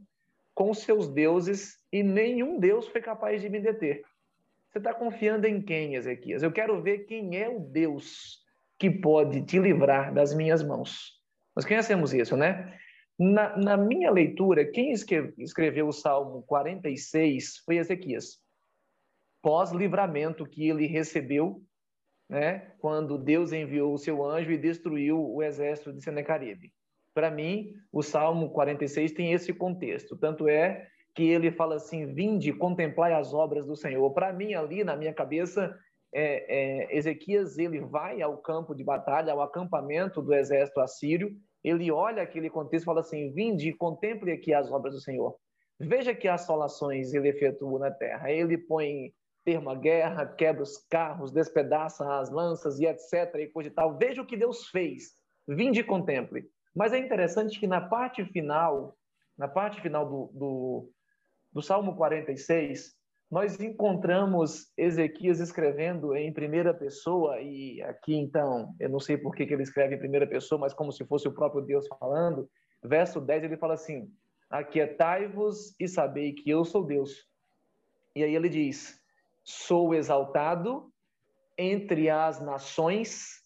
com 0.53 0.73
seus 0.73 1.07
deuses 1.07 1.77
e 1.91 2.03
nenhum 2.03 2.59
Deus 2.59 2.87
foi 2.87 3.01
capaz 3.01 3.41
de 3.41 3.49
me 3.49 3.59
deter. 3.59 4.03
Você 4.69 4.79
está 4.79 4.93
confiando 4.93 5.45
em 5.45 5.61
quem, 5.61 5.95
Ezequias? 5.95 6.41
Eu 6.41 6.51
quero 6.51 6.81
ver 6.81 7.05
quem 7.05 7.37
é 7.37 7.47
o 7.47 7.59
Deus 7.59 8.41
que 8.79 8.89
pode 8.89 9.43
te 9.43 9.59
livrar 9.59 10.13
das 10.13 10.33
minhas 10.33 10.63
mãos. 10.63 11.21
Nós 11.55 11.65
conhecemos 11.65 12.13
isso, 12.13 12.35
né? 12.35 12.77
Na, 13.17 13.55
na 13.55 13.77
minha 13.77 14.09
leitura, 14.09 14.65
quem 14.65 14.91
escreveu 14.91 15.87
o 15.87 15.93
Salmo 15.93 16.41
46 16.43 17.59
foi 17.63 17.77
Ezequias. 17.77 18.39
Pós-livramento 19.41 20.45
que 20.45 20.67
ele 20.67 20.87
recebeu, 20.87 21.63
né? 22.27 22.71
Quando 22.79 23.17
Deus 23.17 23.53
enviou 23.53 23.93
o 23.93 23.99
seu 23.99 24.23
anjo 24.25 24.51
e 24.51 24.57
destruiu 24.57 25.23
o 25.23 25.43
exército 25.43 25.93
de 25.93 26.03
Senecaribe. 26.03 26.73
Para 27.13 27.29
mim, 27.29 27.73
o 27.91 28.01
Salmo 28.01 28.49
46 28.49 29.11
tem 29.11 29.33
esse 29.33 29.53
contexto. 29.53 30.17
Tanto 30.17 30.47
é 30.47 30.87
que 31.15 31.23
ele 31.23 31.51
fala 31.51 31.75
assim: 31.75 32.13
vinde, 32.13 32.51
contemplai 32.53 33.13
as 33.13 33.33
obras 33.33 33.65
do 33.65 33.75
Senhor. 33.75 34.11
Para 34.13 34.33
mim, 34.33 34.53
ali 34.53 34.83
na 34.83 34.95
minha 34.95 35.13
cabeça, 35.13 35.73
é, 36.13 36.87
é, 36.87 36.97
Ezequias 36.97 37.57
ele 37.57 37.79
vai 37.81 38.21
ao 38.21 38.37
campo 38.37 38.75
de 38.75 38.83
batalha, 38.83 39.31
ao 39.31 39.41
acampamento 39.41 40.21
do 40.21 40.33
exército 40.33 40.79
assírio. 40.79 41.31
Ele 41.63 41.89
olha 41.91 42.21
aquele 42.21 42.49
contexto 42.49 42.83
e 42.83 42.85
fala 42.85 43.01
assim: 43.01 43.31
vinde, 43.31 43.73
contemple 43.73 44.31
aqui 44.31 44.53
as 44.53 44.71
obras 44.71 44.93
do 44.93 45.01
Senhor. 45.01 45.35
Veja 45.79 46.13
que 46.13 46.27
assolações 46.27 47.13
ele 47.13 47.29
efetua 47.29 47.79
na 47.79 47.91
terra. 47.91 48.31
Ele 48.31 48.57
põe 48.57 49.11
termo 49.43 49.75
guerra, 49.75 50.25
quebra 50.25 50.63
os 50.63 50.77
carros, 50.89 51.31
despedaça 51.31 52.19
as 52.19 52.31
lanças 52.31 52.79
e 52.79 52.85
etc. 52.85 53.35
e 53.35 53.47
coisa 53.47 53.69
e 53.69 53.73
tal. 53.73 53.97
Veja 53.97 54.21
o 54.21 54.25
que 54.25 54.37
Deus 54.37 54.67
fez. 54.69 55.11
Vinde 55.47 55.81
e 55.81 55.83
contemple. 55.83 56.45
Mas 56.75 56.93
é 56.93 56.97
interessante 56.97 57.59
que 57.59 57.67
na 57.67 57.81
parte 57.81 58.25
final, 58.25 58.97
na 59.37 59.47
parte 59.47 59.81
final 59.81 60.05
do, 60.05 60.31
do, 60.33 60.89
do 61.51 61.61
Salmo 61.61 61.95
46, 61.95 62.95
nós 63.29 63.59
encontramos 63.59 64.71
Ezequias 64.77 65.39
escrevendo 65.39 66.15
em 66.15 66.31
primeira 66.31 66.73
pessoa, 66.73 67.41
e 67.41 67.81
aqui 67.81 68.15
então, 68.15 68.75
eu 68.79 68.89
não 68.89 68.99
sei 68.99 69.17
por 69.17 69.35
que, 69.35 69.45
que 69.45 69.53
ele 69.53 69.63
escreve 69.63 69.95
em 69.95 69.99
primeira 69.99 70.27
pessoa, 70.27 70.59
mas 70.59 70.73
como 70.73 70.91
se 70.91 71.05
fosse 71.05 71.27
o 71.27 71.33
próprio 71.33 71.63
Deus 71.63 71.87
falando, 71.87 72.49
verso 72.83 73.19
10 73.19 73.45
ele 73.45 73.57
fala 73.57 73.73
assim: 73.73 74.11
Aquietai-vos 74.49 75.75
e 75.79 75.87
sabei 75.87 76.33
que 76.33 76.47
eu 76.49 76.63
sou 76.63 76.85
Deus. 76.85 77.27
E 78.15 78.23
aí 78.23 78.35
ele 78.35 78.49
diz: 78.49 78.99
Sou 79.43 79.95
exaltado 79.95 80.91
entre 81.57 82.09
as 82.09 82.39
nações, 82.39 83.41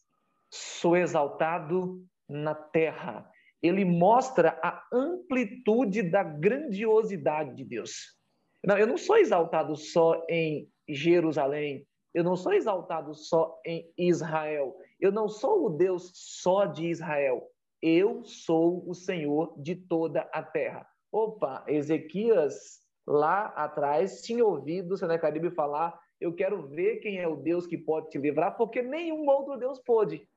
sou 0.49 0.97
exaltado 0.97 2.05
na 2.27 2.53
terra. 2.53 3.29
Ele 3.61 3.83
mostra 3.83 4.59
a 4.61 4.83
amplitude 4.93 6.03
da 6.03 6.23
grandiosidade 6.23 7.55
de 7.55 7.63
Deus. 7.63 8.17
Não, 8.65 8.77
eu 8.77 8.87
não 8.87 8.97
sou 8.97 9.17
exaltado 9.17 9.75
só 9.75 10.23
em 10.29 10.69
Jerusalém, 10.87 11.87
eu 12.13 12.23
não 12.23 12.35
sou 12.35 12.53
exaltado 12.53 13.13
só 13.13 13.59
em 13.65 13.91
Israel, 13.97 14.75
eu 14.99 15.11
não 15.11 15.27
sou 15.27 15.65
o 15.65 15.69
Deus 15.69 16.11
só 16.13 16.65
de 16.65 16.87
Israel, 16.87 17.47
eu 17.81 18.23
sou 18.23 18.83
o 18.89 18.93
Senhor 18.93 19.53
de 19.61 19.75
toda 19.75 20.21
a 20.33 20.41
terra. 20.41 20.87
Opa, 21.11 21.63
Ezequias 21.67 22.79
lá 23.05 23.45
atrás 23.47 24.21
tinha 24.21 24.45
ouvido 24.45 24.97
Senecaribe 24.97 25.51
falar: 25.51 25.97
Eu 26.19 26.33
quero 26.33 26.67
ver 26.67 26.97
quem 26.97 27.19
é 27.19 27.27
o 27.27 27.35
Deus 27.35 27.65
que 27.65 27.77
pode 27.77 28.09
te 28.09 28.17
livrar, 28.17 28.57
porque 28.57 28.81
nenhum 28.81 29.27
outro 29.29 29.57
Deus 29.57 29.79
pôde. 29.79 30.27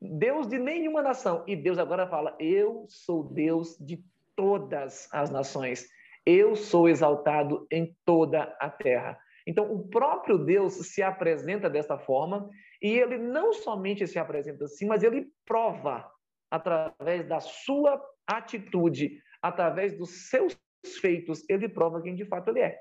Deus 0.00 0.46
de 0.46 0.58
nenhuma 0.58 1.02
nação. 1.02 1.44
E 1.46 1.56
Deus 1.56 1.78
agora 1.78 2.06
fala: 2.06 2.36
Eu 2.38 2.86
sou 2.88 3.24
Deus 3.24 3.76
de 3.78 4.02
todas 4.36 5.08
as 5.12 5.30
nações. 5.30 5.88
Eu 6.24 6.54
sou 6.54 6.88
exaltado 6.88 7.66
em 7.70 7.96
toda 8.04 8.42
a 8.60 8.70
terra. 8.70 9.18
Então, 9.46 9.72
o 9.72 9.88
próprio 9.88 10.36
Deus 10.36 10.74
se 10.74 11.02
apresenta 11.02 11.70
desta 11.70 11.98
forma, 11.98 12.50
e 12.82 12.98
ele 12.98 13.16
não 13.16 13.52
somente 13.54 14.06
se 14.06 14.18
apresenta 14.18 14.66
assim, 14.66 14.86
mas 14.86 15.02
ele 15.02 15.32
prova 15.46 16.06
através 16.50 17.26
da 17.26 17.40
sua 17.40 17.98
atitude, 18.26 19.22
através 19.40 19.96
dos 19.96 20.28
seus 20.28 20.58
feitos, 21.00 21.48
ele 21.48 21.68
prova 21.68 22.02
quem 22.02 22.14
de 22.14 22.24
fato 22.26 22.50
ele 22.50 22.60
é. 22.60 22.78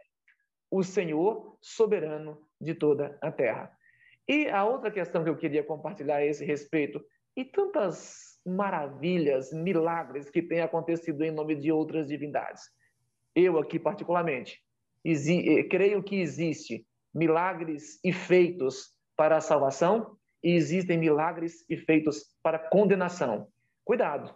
O 0.69 0.84
Senhor 0.84 1.58
soberano 1.62 2.45
de 2.60 2.73
toda 2.75 3.17
a 3.21 3.32
terra. 3.32 3.71
E 4.28 4.50
a 4.50 4.66
outra 4.66 4.92
questão 4.92 5.24
que 5.24 5.30
eu 5.30 5.38
queria 5.38 5.63
compartilhar 5.63 6.18
a 6.18 6.26
esse 6.26 6.44
respeito, 6.44 7.04
e 7.36 7.46
tantas 7.46 8.40
maravilhas, 8.46 9.54
milagres 9.54 10.30
que 10.30 10.42
têm 10.42 10.62
acontecido 10.62 11.24
em 11.24 11.32
nome 11.32 11.56
de 11.56 11.72
outras 11.72 12.08
divindades. 12.08 12.63
Eu 13.36 13.60
aqui 13.60 13.78
particularmente, 13.78 14.60
eh, 15.06 15.63
creio 15.63 16.02
que 16.02 16.20
existe 16.20 16.86
milagres 17.13 18.00
e 18.04 18.12
feitos 18.12 18.98
para 19.16 19.38
a 19.38 19.42
salvação 19.42 20.18
e 20.44 20.54
existem 20.56 20.98
milagres 20.98 21.66
e 21.70 21.78
feitos 21.78 22.26
para 22.42 22.60
condenação. 22.60 23.48
Cuidado, 23.84 24.36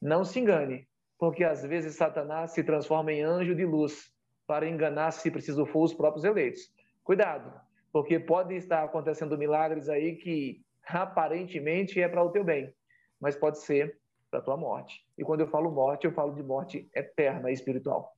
não 0.00 0.24
se 0.24 0.40
engane, 0.40 0.88
porque 1.18 1.44
às 1.44 1.62
vezes 1.62 1.96
Satanás 1.96 2.52
se 2.52 2.64
transforma 2.64 3.12
em 3.12 3.22
anjo 3.22 3.54
de 3.54 3.64
luz 3.64 4.12
para 4.46 4.68
enganar, 4.68 5.12
se 5.12 5.30
preciso 5.30 5.64
for, 5.66 5.84
os 5.84 5.94
próprios 5.94 6.24
eleitos. 6.24 6.72
Cuidado, 7.04 7.52
porque 7.92 8.18
podem 8.18 8.56
estar 8.56 8.84
acontecendo 8.84 9.38
milagres 9.38 9.88
aí 9.88 10.16
que 10.16 10.62
aparentemente 10.86 12.00
é 12.00 12.08
para 12.08 12.22
o 12.22 12.30
teu 12.30 12.44
bem, 12.44 12.72
mas 13.20 13.36
pode 13.36 13.58
ser 13.58 13.98
para 14.30 14.40
a 14.40 14.42
tua 14.42 14.56
morte. 14.56 15.04
E 15.18 15.24
quando 15.24 15.40
eu 15.40 15.48
falo 15.48 15.70
morte, 15.70 16.06
eu 16.06 16.12
falo 16.12 16.34
de 16.34 16.42
morte 16.42 16.88
eterna 16.94 17.50
e 17.50 17.54
espiritual. 17.54 18.16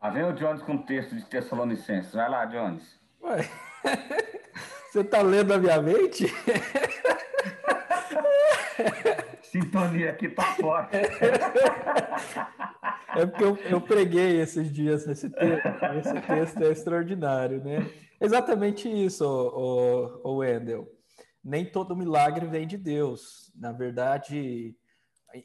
Ah, 0.00 0.10
vem 0.10 0.24
o 0.24 0.32
Jones 0.32 0.62
com 0.62 0.74
o 0.74 0.84
texto 0.84 1.16
de 1.16 1.24
Tessalonicenses. 1.24 2.12
Vai 2.12 2.28
lá, 2.28 2.44
Jones. 2.44 3.00
Ué, 3.22 3.38
você 4.92 5.00
está 5.00 5.22
lendo 5.22 5.54
a 5.54 5.58
minha 5.58 5.82
mente? 5.82 6.26
Sintonia 9.62 10.10
aqui 10.10 10.28
tá 10.28 10.42
forte. 10.54 10.96
É 13.16 13.24
porque 13.24 13.44
eu, 13.44 13.56
eu 13.70 13.80
preguei 13.80 14.40
esses 14.40 14.70
dias 14.70 15.06
nesse 15.06 15.30
texto. 15.30 15.66
Esse 15.98 16.20
texto 16.20 16.62
é 16.62 16.70
extraordinário, 16.70 17.64
né? 17.64 17.78
Exatamente 18.20 18.88
isso, 18.88 19.24
o, 19.24 20.20
o, 20.22 20.36
Wendel. 20.36 20.86
Nem 21.42 21.64
todo 21.64 21.96
milagre 21.96 22.46
vem 22.46 22.66
de 22.66 22.76
Deus. 22.76 23.50
Na 23.56 23.72
verdade, 23.72 24.76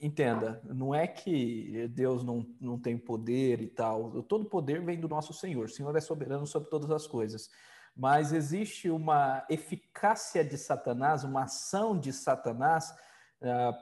entenda, 0.01 0.61
não 0.65 0.93
é 0.93 1.07
que 1.07 1.87
Deus 1.89 2.25
não, 2.25 2.45
não 2.59 2.77
tem 2.77 2.97
poder 2.97 3.61
e 3.61 3.67
tal. 3.67 4.21
Todo 4.23 4.49
poder 4.49 4.83
vem 4.83 4.99
do 4.99 5.07
nosso 5.07 5.33
Senhor. 5.33 5.65
O 5.65 5.69
Senhor 5.69 5.95
é 5.95 6.01
soberano 6.01 6.45
sobre 6.45 6.69
todas 6.69 6.91
as 6.91 7.07
coisas. 7.07 7.49
Mas 7.95 8.33
existe 8.33 8.89
uma 8.89 9.45
eficácia 9.49 10.43
de 10.43 10.57
Satanás, 10.57 11.23
uma 11.23 11.43
ação 11.43 11.97
de 11.97 12.11
Satanás 12.11 12.93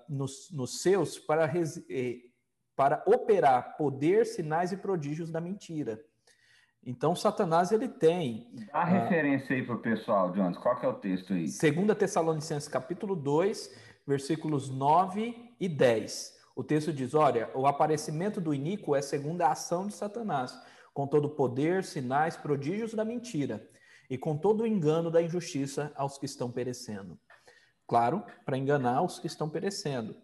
nos, 0.08 0.50
nos 0.52 0.82
seus 0.82 1.20
para, 1.20 1.52
eh, 1.90 2.20
para 2.76 3.04
operar 3.06 3.76
poder, 3.78 4.26
sinais 4.26 4.72
e 4.72 4.78
prodígios 4.78 5.30
da 5.30 5.42
mentira. 5.42 6.04
Então, 6.86 7.14
Satanás, 7.14 7.72
ele 7.72 7.90
tem... 7.90 8.50
Dá 8.72 8.82
a 8.82 8.84
uh, 8.84 8.88
referência 8.88 9.56
aí 9.56 9.66
para 9.66 9.76
o 9.76 9.80
pessoal, 9.80 10.32
Jones. 10.32 10.58
Qual 10.58 10.80
que 10.80 10.86
é 10.86 10.90
o 10.90 10.94
texto 10.94 11.34
aí? 11.34 11.46
2 11.46 11.98
Tessalonicenses, 11.98 12.70
capítulo 12.70 13.16
2, 13.16 13.76
versículos 14.08 14.70
9 14.70 15.56
e 15.60 15.68
10. 15.68 16.40
O 16.56 16.64
texto 16.64 16.94
diz, 16.94 17.14
olha, 17.14 17.50
o 17.54 17.68
aparecimento 17.68 18.40
do 18.40 18.54
iníquo 18.54 18.96
é 18.96 19.02
segundo 19.02 19.42
a 19.42 19.52
ação 19.52 19.88
de 19.88 19.94
Satanás, 19.94 20.58
com 20.94 21.06
todo 21.06 21.26
o 21.26 21.36
poder, 21.36 21.84
sinais, 21.84 22.38
prodígios 22.38 22.94
da 22.94 23.06
mentira, 23.06 23.70
e 24.10 24.18
com 24.18 24.38
todo 24.38 24.62
o 24.62 24.68
engano 24.68 25.12
da 25.12 25.22
injustiça 25.22 25.92
aos 25.96 26.18
que 26.18 26.26
estão 26.26 26.50
perecendo. 26.50 27.20
Claro, 27.90 28.24
para 28.46 28.56
enganar 28.56 29.02
os 29.02 29.18
que 29.18 29.26
estão 29.26 29.50
perecendo. 29.50 30.16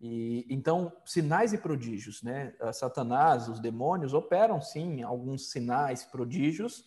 E 0.00 0.46
então, 0.48 0.92
sinais 1.04 1.52
e 1.52 1.58
prodígios, 1.58 2.22
né? 2.22 2.54
Satanás, 2.72 3.48
os 3.48 3.58
demônios 3.58 4.14
operam 4.14 4.62
sim 4.62 5.02
alguns 5.02 5.50
sinais, 5.50 6.04
prodígios, 6.04 6.84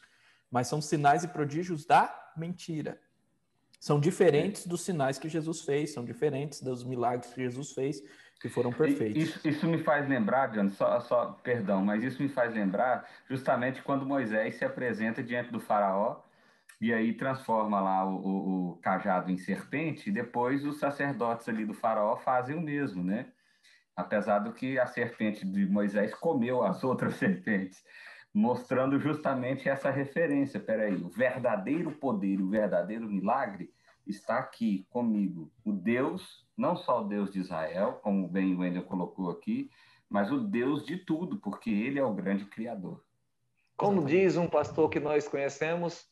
mas 0.50 0.68
são 0.68 0.82
sinais 0.82 1.26
e 1.26 1.28
prodígios 1.28 1.86
da 1.86 2.32
mentira. 2.38 2.98
São 3.82 4.00
diferentes 4.00 4.66
dos 4.66 4.80
sinais 4.80 5.20
que 5.20 5.28
Jesus 5.28 5.60
fez, 5.60 5.94
são 5.94 6.06
diferentes 6.06 6.62
dos 6.62 6.86
milagres 6.86 7.34
que 7.34 7.42
Jesus 7.42 7.74
fez, 7.74 8.02
que 8.40 8.48
foram 8.48 8.72
perfeitos. 8.72 9.22
Isso, 9.22 9.46
isso 9.46 9.68
me 9.68 9.84
faz 9.84 10.08
lembrar, 10.08 10.54
John, 10.54 10.70
só, 10.70 11.02
só, 11.02 11.38
perdão, 11.44 11.84
mas 11.84 12.02
isso 12.02 12.24
me 12.24 12.30
faz 12.30 12.54
lembrar 12.54 13.06
justamente 13.30 13.82
quando 13.82 14.06
Moisés 14.06 14.56
se 14.56 14.64
apresenta 14.64 15.22
diante 15.22 15.52
do 15.52 15.60
faraó 15.60 16.22
e 16.84 16.94
aí 16.94 17.14
transforma 17.14 17.80
lá 17.80 18.06
o, 18.06 18.16
o, 18.16 18.72
o 18.72 18.76
cajado 18.82 19.32
em 19.32 19.38
serpente, 19.38 20.10
e 20.10 20.12
depois 20.12 20.66
os 20.66 20.80
sacerdotes 20.80 21.48
ali 21.48 21.66
do 21.66 21.74
faraó 21.74 22.18
fazem 22.18 22.58
o 22.58 22.62
mesmo, 22.62 23.02
né? 23.02 23.32
Apesar 23.96 24.40
do 24.40 24.52
que 24.52 24.78
a 24.78 24.86
serpente 24.86 25.46
de 25.46 25.66
Moisés 25.66 26.14
comeu 26.14 26.62
as 26.62 26.84
outras 26.84 27.16
serpentes 27.16 27.82
mostrando 28.34 29.00
justamente 29.00 29.70
essa 29.70 29.90
referência. 29.90 30.60
Peraí, 30.60 30.96
o 30.96 31.08
verdadeiro 31.08 31.90
poder, 31.90 32.42
o 32.42 32.50
verdadeiro 32.50 33.08
milagre 33.08 33.72
está 34.06 34.40
aqui 34.40 34.86
comigo. 34.90 35.50
O 35.64 35.72
Deus, 35.72 36.46
não 36.58 36.76
só 36.76 37.02
o 37.02 37.08
Deus 37.08 37.32
de 37.32 37.40
Israel, 37.40 38.02
como 38.04 38.28
bem 38.28 38.56
o 38.56 38.60
Wendel 38.60 38.84
colocou 38.84 39.30
aqui, 39.30 39.70
mas 40.10 40.34
o 40.34 40.40
Deus 40.42 40.86
de 40.86 40.98
tudo, 40.98 41.38
porque 41.38 41.70
ele 41.70 41.98
é 41.98 42.04
o 42.04 42.14
grande 42.14 42.44
Criador. 42.44 43.02
Como 43.78 44.04
diz 44.04 44.36
um 44.36 44.50
pastor 44.50 44.90
que 44.90 45.00
nós 45.00 45.30
conhecemos, 45.30 46.12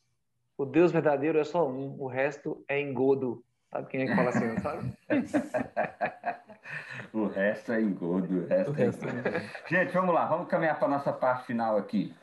o 0.62 0.66
Deus 0.66 0.92
verdadeiro 0.92 1.38
é 1.38 1.44
só 1.44 1.68
um, 1.68 2.00
o 2.00 2.06
resto 2.06 2.64
é 2.68 2.80
engodo. 2.80 3.44
Sabe 3.68 3.88
quem 3.88 4.02
é 4.02 4.06
que 4.06 4.14
fala 4.14 4.28
assim, 4.28 4.46
não 4.46 4.58
sabe? 4.58 4.96
o 7.12 7.26
resto 7.26 7.72
é 7.72 7.80
engodo. 7.80 8.44
O 8.44 8.46
resto, 8.46 8.70
o 8.70 8.74
resto 8.74 9.06
é 9.06 9.10
engodo. 9.10 9.28
É... 9.28 9.50
Gente, 9.66 9.92
vamos 9.92 10.14
lá, 10.14 10.26
vamos 10.26 10.48
caminhar 10.48 10.78
para 10.78 10.86
a 10.86 10.90
nossa 10.90 11.12
parte 11.12 11.46
final 11.46 11.76
aqui. 11.76 12.14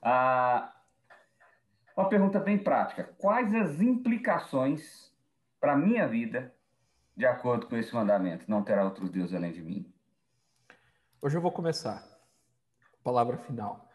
Ah, 0.00 0.72
uma 1.94 2.08
pergunta 2.08 2.40
bem 2.40 2.56
prática. 2.56 3.10
Quais 3.18 3.54
as 3.54 3.80
implicações 3.80 5.12
para 5.60 5.74
a 5.74 5.76
minha 5.76 6.08
vida 6.08 6.54
de 7.14 7.26
acordo 7.26 7.66
com 7.66 7.76
esse 7.76 7.94
mandamento? 7.94 8.46
Não 8.48 8.62
terá 8.62 8.84
outros 8.84 9.10
deuses 9.10 9.34
além 9.34 9.52
de 9.52 9.62
mim. 9.62 9.92
Hoje 11.20 11.36
eu 11.36 11.42
vou 11.42 11.52
começar. 11.52 12.02
Palavra 13.02 13.36
final. 13.36 13.90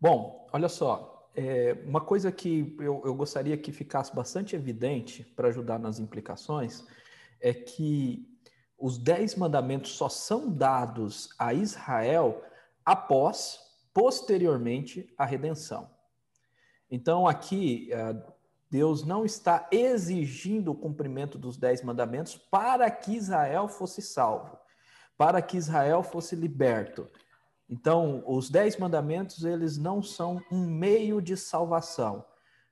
Bom, 0.00 0.48
olha 0.52 0.68
só, 0.68 1.21
é, 1.34 1.76
uma 1.86 2.00
coisa 2.00 2.30
que 2.30 2.76
eu, 2.78 3.02
eu 3.04 3.14
gostaria 3.14 3.56
que 3.56 3.72
ficasse 3.72 4.14
bastante 4.14 4.54
evidente 4.54 5.24
para 5.36 5.48
ajudar 5.48 5.78
nas 5.78 5.98
implicações 5.98 6.84
é 7.40 7.52
que 7.52 8.28
os 8.78 8.98
dez 8.98 9.34
mandamentos 9.34 9.92
só 9.92 10.08
são 10.08 10.50
dados 10.50 11.30
a 11.38 11.54
Israel 11.54 12.42
após, 12.84 13.60
posteriormente, 13.94 15.12
a 15.16 15.24
redenção. 15.24 15.88
Então, 16.90 17.26
aqui, 17.26 17.88
é, 17.92 18.14
Deus 18.70 19.04
não 19.04 19.24
está 19.24 19.68
exigindo 19.70 20.72
o 20.72 20.74
cumprimento 20.74 21.38
dos 21.38 21.56
dez 21.56 21.82
mandamentos 21.82 22.36
para 22.36 22.90
que 22.90 23.14
Israel 23.14 23.68
fosse 23.68 24.02
salvo, 24.02 24.58
para 25.16 25.40
que 25.40 25.56
Israel 25.56 26.02
fosse 26.02 26.34
liberto. 26.34 27.08
Então, 27.72 28.22
os 28.26 28.50
dez 28.50 28.76
mandamentos, 28.76 29.44
eles 29.44 29.78
não 29.78 30.02
são 30.02 30.42
um 30.52 30.66
meio 30.66 31.22
de 31.22 31.38
salvação, 31.38 32.22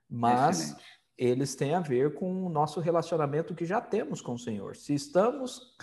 mas 0.07 0.61
Excelente. 0.61 0.85
eles 1.17 1.55
têm 1.55 1.75
a 1.75 1.81
ver 1.81 2.17
com 2.17 2.45
o 2.45 2.51
nosso 2.51 2.81
relacionamento 2.81 3.55
que 3.55 3.65
já 3.65 3.81
temos 3.81 4.21
com 4.21 4.35
o 4.35 4.39
Senhor. 4.39 4.77
Se 4.77 4.93
estamos 4.93 5.75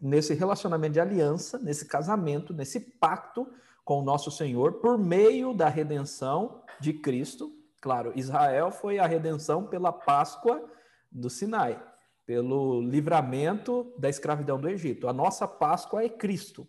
nesse 0.00 0.34
relacionamento 0.34 0.94
de 0.94 1.00
aliança, 1.00 1.56
nesse 1.56 1.86
casamento, 1.86 2.52
nesse 2.52 2.80
pacto 2.80 3.46
com 3.84 4.00
o 4.00 4.04
nosso 4.04 4.28
Senhor, 4.28 4.80
por 4.80 4.98
meio 4.98 5.54
da 5.54 5.68
redenção 5.68 6.60
de 6.80 6.94
Cristo, 6.94 7.52
claro, 7.80 8.12
Israel 8.16 8.72
foi 8.72 8.98
a 8.98 9.06
redenção 9.06 9.68
pela 9.68 9.92
Páscoa 9.92 10.68
do 11.12 11.30
Sinai, 11.30 11.80
pelo 12.26 12.80
livramento 12.80 13.94
da 13.96 14.08
escravidão 14.08 14.58
do 14.58 14.68
Egito. 14.68 15.06
A 15.06 15.12
nossa 15.12 15.46
Páscoa 15.46 16.02
é 16.02 16.08
Cristo. 16.08 16.66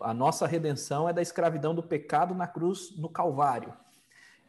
A 0.00 0.12
nossa 0.12 0.46
redenção 0.46 1.08
é 1.08 1.12
da 1.12 1.22
escravidão 1.22 1.74
do 1.74 1.82
pecado 1.82 2.34
na 2.34 2.46
cruz 2.46 2.96
no 2.96 3.08
Calvário. 3.08 3.72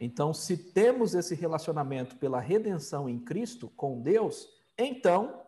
Então, 0.00 0.32
se 0.32 0.56
temos 0.56 1.14
esse 1.14 1.34
relacionamento 1.34 2.16
pela 2.16 2.40
redenção 2.40 3.08
em 3.08 3.18
Cristo 3.18 3.68
com 3.76 4.00
Deus, 4.00 4.48
então 4.76 5.42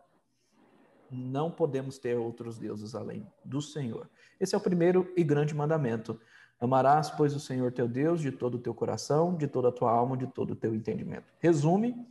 não 1.10 1.50
podemos 1.50 1.98
ter 1.98 2.16
outros 2.16 2.58
deuses 2.58 2.94
além 2.94 3.26
do 3.44 3.60
Senhor. 3.60 4.08
Esse 4.38 4.54
é 4.54 4.58
o 4.58 4.60
primeiro 4.60 5.12
e 5.16 5.22
grande 5.22 5.54
mandamento. 5.54 6.20
Amarás, 6.60 7.10
pois, 7.10 7.34
o 7.34 7.40
Senhor 7.40 7.72
teu 7.72 7.88
Deus 7.88 8.20
de 8.20 8.30
todo 8.30 8.56
o 8.56 8.58
teu 8.58 8.74
coração, 8.74 9.34
de 9.34 9.46
toda 9.46 9.68
a 9.68 9.72
tua 9.72 9.90
alma, 9.90 10.16
de 10.16 10.26
todo 10.26 10.52
o 10.52 10.56
teu 10.56 10.74
entendimento. 10.74 11.24
Resume 11.38 12.06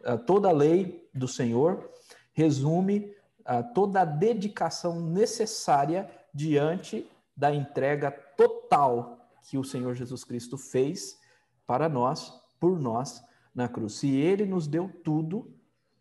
uh, 0.00 0.18
toda 0.18 0.48
a 0.48 0.52
lei 0.52 1.08
do 1.12 1.26
Senhor, 1.26 1.90
resume 2.32 3.14
uh, 3.40 3.74
toda 3.74 4.02
a 4.02 4.04
dedicação 4.04 5.00
necessária 5.00 6.08
diante 6.32 7.10
da 7.38 7.54
entrega 7.54 8.10
total 8.10 9.30
que 9.48 9.56
o 9.56 9.62
Senhor 9.62 9.94
Jesus 9.94 10.24
Cristo 10.24 10.58
fez 10.58 11.16
para 11.64 11.88
nós, 11.88 12.32
por 12.58 12.80
nós, 12.80 13.24
na 13.54 13.68
cruz. 13.68 13.94
Se 13.94 14.10
ele 14.16 14.44
nos 14.44 14.66
deu 14.66 14.90
tudo, 15.04 15.56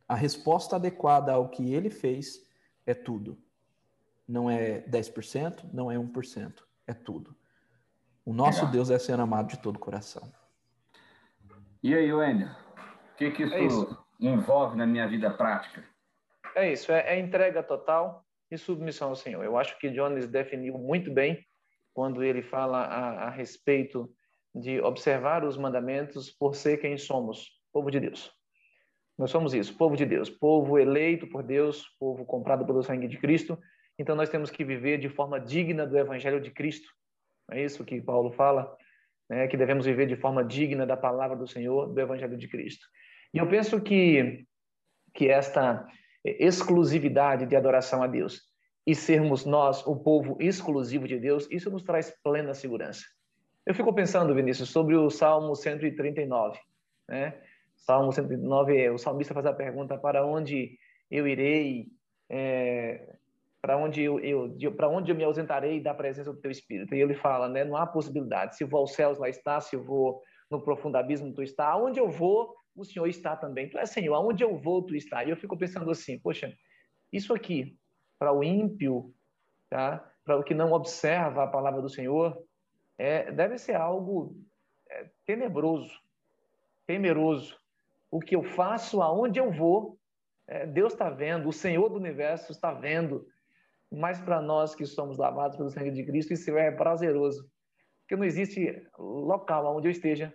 a 0.08 0.16
resposta 0.16 0.78
adequada 0.78 1.32
ao 1.32 1.48
que 1.48 1.72
ele 1.76 1.92
fez 1.92 2.42
é 2.88 2.96
tudo. 2.96 3.38
Não 4.28 4.50
é 4.50 4.82
10%, 4.82 5.72
não 5.72 5.92
é 5.92 5.96
1%, 5.96 6.64
é 6.88 6.94
tudo. 6.94 7.36
O 8.26 8.34
nosso 8.34 8.62
Legal. 8.62 8.72
Deus 8.72 8.90
é 8.90 8.98
ser 8.98 9.20
amado 9.20 9.50
de 9.50 9.60
todo 9.60 9.76
o 9.76 9.80
coração. 9.80 10.30
E 11.84 11.94
aí, 11.94 12.12
Wendel? 12.12 12.50
O 12.50 13.16
que, 13.16 13.30
que 13.30 13.44
isso, 13.44 13.54
é 13.54 13.64
isso, 13.64 14.06
envolve 14.20 14.76
na 14.76 14.88
minha 14.88 15.08
vida 15.08 15.30
prática? 15.30 15.84
É 16.56 16.72
isso, 16.74 16.92
é, 16.92 17.16
é 17.16 17.20
entrega 17.20 17.62
total, 17.62 18.27
e 18.50 18.58
submissão 18.58 19.10
ao 19.10 19.16
Senhor. 19.16 19.44
Eu 19.44 19.58
acho 19.58 19.78
que 19.80 19.90
Jones 19.90 20.28
definiu 20.28 20.78
muito 20.78 21.12
bem 21.12 21.46
quando 21.94 22.24
ele 22.24 22.42
fala 22.42 22.80
a, 22.84 23.28
a 23.28 23.30
respeito 23.30 24.12
de 24.54 24.80
observar 24.82 25.44
os 25.44 25.58
mandamentos 25.58 26.30
por 26.30 26.56
ser 26.56 26.78
quem 26.78 26.98
somos, 26.98 27.50
povo 27.72 27.92
de 27.92 28.00
Deus. 28.00 28.32
Nós 29.18 29.32
somos 29.32 29.54
isso, 29.54 29.76
povo 29.76 29.96
de 29.96 30.06
Deus, 30.06 30.30
povo 30.30 30.78
eleito 30.78 31.28
por 31.28 31.44
Deus, 31.44 31.86
povo 32.00 32.26
comprado 32.26 32.66
pelo 32.66 32.84
sangue 32.84 33.08
de 33.08 33.18
Cristo. 33.18 33.58
Então 33.98 34.16
nós 34.16 34.30
temos 34.30 34.52
que 34.52 34.64
viver 34.64 35.00
de 35.00 35.10
forma 35.10 35.40
digna 35.40 35.86
do 35.88 35.98
evangelho 35.98 36.40
de 36.40 36.52
Cristo. 36.52 36.88
É 37.52 37.64
isso 37.64 37.84
que 37.84 38.02
Paulo 38.02 38.32
fala, 38.32 38.76
né? 39.30 39.48
que 39.48 39.58
devemos 39.58 39.86
viver 39.86 40.06
de 40.06 40.16
forma 40.16 40.44
digna 40.44 40.86
da 40.86 40.96
palavra 40.96 41.36
do 41.36 41.48
Senhor, 41.48 41.88
do 41.92 42.00
evangelho 42.00 42.38
de 42.38 42.48
Cristo. 42.48 42.86
E 43.34 43.40
eu 43.40 43.48
penso 43.48 43.82
que 43.82 44.46
que 45.18 45.30
esta 45.30 45.84
exclusividade 46.24 47.46
de 47.46 47.56
adoração 47.56 48.04
a 48.04 48.08
Deus 48.08 48.42
e 48.86 48.96
sermos 48.96 49.46
nós 49.46 49.86
o 49.86 49.96
povo 49.96 50.38
exclusivo 50.40 51.08
de 51.08 51.20
Deus, 51.20 51.48
isso 51.52 51.70
nos 51.70 51.84
traz 51.84 52.14
plena 52.24 52.54
segurança. 52.54 53.04
Eu 53.66 53.76
fico 53.76 53.94
pensando, 53.94 54.34
Vinícius, 54.34 54.70
sobre 54.70 54.96
o 54.96 55.10
Salmo 55.10 55.54
139, 55.54 56.58
né? 57.10 57.38
Salmo 57.76 58.12
139, 58.12 58.90
o 58.92 58.98
salmista 58.98 59.34
faz 59.34 59.46
a 59.46 59.54
pergunta: 59.54 59.98
para 59.98 60.26
onde 60.26 60.78
eu 61.12 61.28
irei? 61.28 61.88
É, 62.30 63.16
para 63.62 63.78
onde 63.78 64.02
eu, 64.02 64.20
eu 64.20 64.72
para 64.74 64.88
onde 64.88 65.12
eu 65.12 65.16
me 65.16 65.24
ausentarei 65.24 65.82
da 65.82 65.94
presença 65.94 66.32
do 66.32 66.40
Teu 66.40 66.50
Espírito? 66.50 66.96
E 66.96 67.02
ele 67.02 67.14
fala, 67.14 67.50
né? 67.50 67.66
Não 67.66 67.76
há 67.76 67.86
possibilidade. 67.86 68.56
Se 68.56 68.64
vou 68.64 68.82
aos 68.82 68.94
céus, 68.94 69.18
lá 69.18 69.28
está. 69.28 69.60
Se 69.60 69.76
vou 69.76 70.22
no 70.50 70.62
profundo 70.62 70.96
abismo, 70.96 71.34
Tu 71.34 71.44
está. 71.44 71.68
Aonde 71.68 72.00
eu 72.00 72.10
vou, 72.10 72.56
o 72.78 72.86
Senhor 72.86 73.08
está 73.08 73.36
também. 73.36 73.70
Tu 73.70 73.78
és 73.78 73.90
Senhor, 73.90 74.14
aonde 74.14 74.44
eu 74.44 74.56
vou, 74.58 74.84
tu 74.84 74.96
está. 74.96 75.24
E 75.24 75.30
eu 75.30 75.36
fico 75.36 75.58
pensando 75.58 75.90
assim, 75.90 76.20
poxa, 76.20 76.56
isso 77.12 77.34
aqui, 77.34 77.78
para 78.20 78.32
o 78.32 78.44
ímpio, 78.44 79.14
tá? 79.70 80.10
para 80.24 80.38
o 80.38 80.44
que 80.44 80.54
não 80.54 80.72
observa 80.72 81.44
a 81.44 81.48
palavra 81.48 81.82
do 81.82 81.90
Senhor, 81.90 82.38
é, 82.98 83.32
deve 83.32 83.58
ser 83.58 83.76
algo 83.76 84.36
é, 84.90 85.10
tenebroso, 85.26 85.92
temeroso. 86.86 87.58
O 88.12 88.20
que 88.20 88.36
eu 88.36 88.44
faço, 88.44 89.02
aonde 89.02 89.40
eu 89.40 89.52
vou, 89.52 89.98
é, 90.48 90.66
Deus 90.66 90.94
está 90.94 91.10
vendo, 91.10 91.50
o 91.50 91.54
Senhor 91.54 91.90
do 91.90 91.96
universo 91.96 92.52
está 92.52 92.74
vendo. 92.74 93.26
Mas 93.90 94.20
para 94.20 94.42
nós 94.42 94.76
que 94.76 94.86
somos 94.86 95.18
lavados 95.18 95.58
pelo 95.58 95.70
sangue 95.70 95.92
de 95.92 96.06
Cristo, 96.06 96.34
isso 96.34 96.58
é 96.58 96.72
prazeroso. 96.72 97.50
Porque 98.02 98.16
não 98.16 98.26
existe 98.26 98.86
local 98.98 99.76
onde 99.76 99.88
eu 99.88 99.92
esteja 99.92 100.34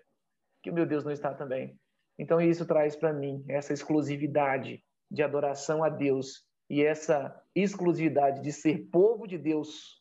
que 0.63 0.71
o 0.71 0.75
meu 0.75 0.87
Deus 0.87 1.05
não 1.05 1.13
está 1.13 1.35
também. 1.35 1.79
Então, 2.23 2.41
isso 2.41 2.65
traz 2.65 2.95
para 2.95 3.13
mim 3.13 3.45
essa 3.49 3.73
exclusividade 3.73 4.81
de 5.11 5.25
adoração 5.25 5.83
a 5.83 5.89
Deus 5.89 6.47
e 6.71 6.81
essa 6.81 7.37
exclusividade 7.53 8.41
de 8.41 8.53
ser 8.53 8.89
povo 8.93 9.27
de 9.27 9.37
Deus, 9.37 10.01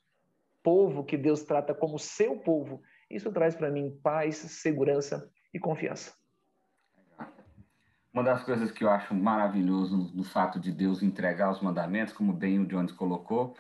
povo 0.62 1.04
que 1.04 1.18
Deus 1.18 1.42
trata 1.42 1.74
como 1.74 1.98
seu 1.98 2.38
povo. 2.38 2.80
Isso 3.10 3.32
traz 3.32 3.56
para 3.56 3.72
mim 3.72 4.00
paz, 4.04 4.36
segurança 4.36 5.28
e 5.52 5.58
confiança. 5.58 6.14
Uma 8.14 8.24
das 8.24 8.44
coisas 8.44 8.72
que 8.72 8.84
eu 8.84 8.92
acho 8.92 9.16
maravilhoso 9.16 10.12
no 10.14 10.24
fato 10.24 10.60
de 10.60 10.72
Deus 10.72 11.02
entregar 11.02 11.50
os 11.50 11.60
mandamentos, 11.60 12.14
como 12.14 12.34
bem 12.34 12.60
o 12.60 12.68
Jones 12.68 12.92
colocou, 12.92 13.56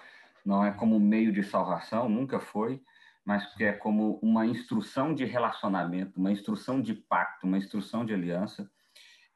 não 0.45 0.63
é 0.63 0.71
como 0.71 0.99
meio 0.99 1.33
de 1.33 1.41
salvação, 1.41 2.07
nunca 2.07 2.39
foi, 2.39 2.79
mas 3.25 3.45
que 3.53 3.63
é 3.63 3.73
como 3.73 4.19
uma 4.21 4.45
instrução 4.45 5.13
de 5.13 5.25
relacionamento, 5.25 6.19
uma 6.19 6.31
instrução 6.31 6.81
de 6.81 6.93
pacto, 6.93 7.45
uma 7.45 7.57
instrução 7.57 8.05
de 8.05 8.13
aliança, 8.13 8.69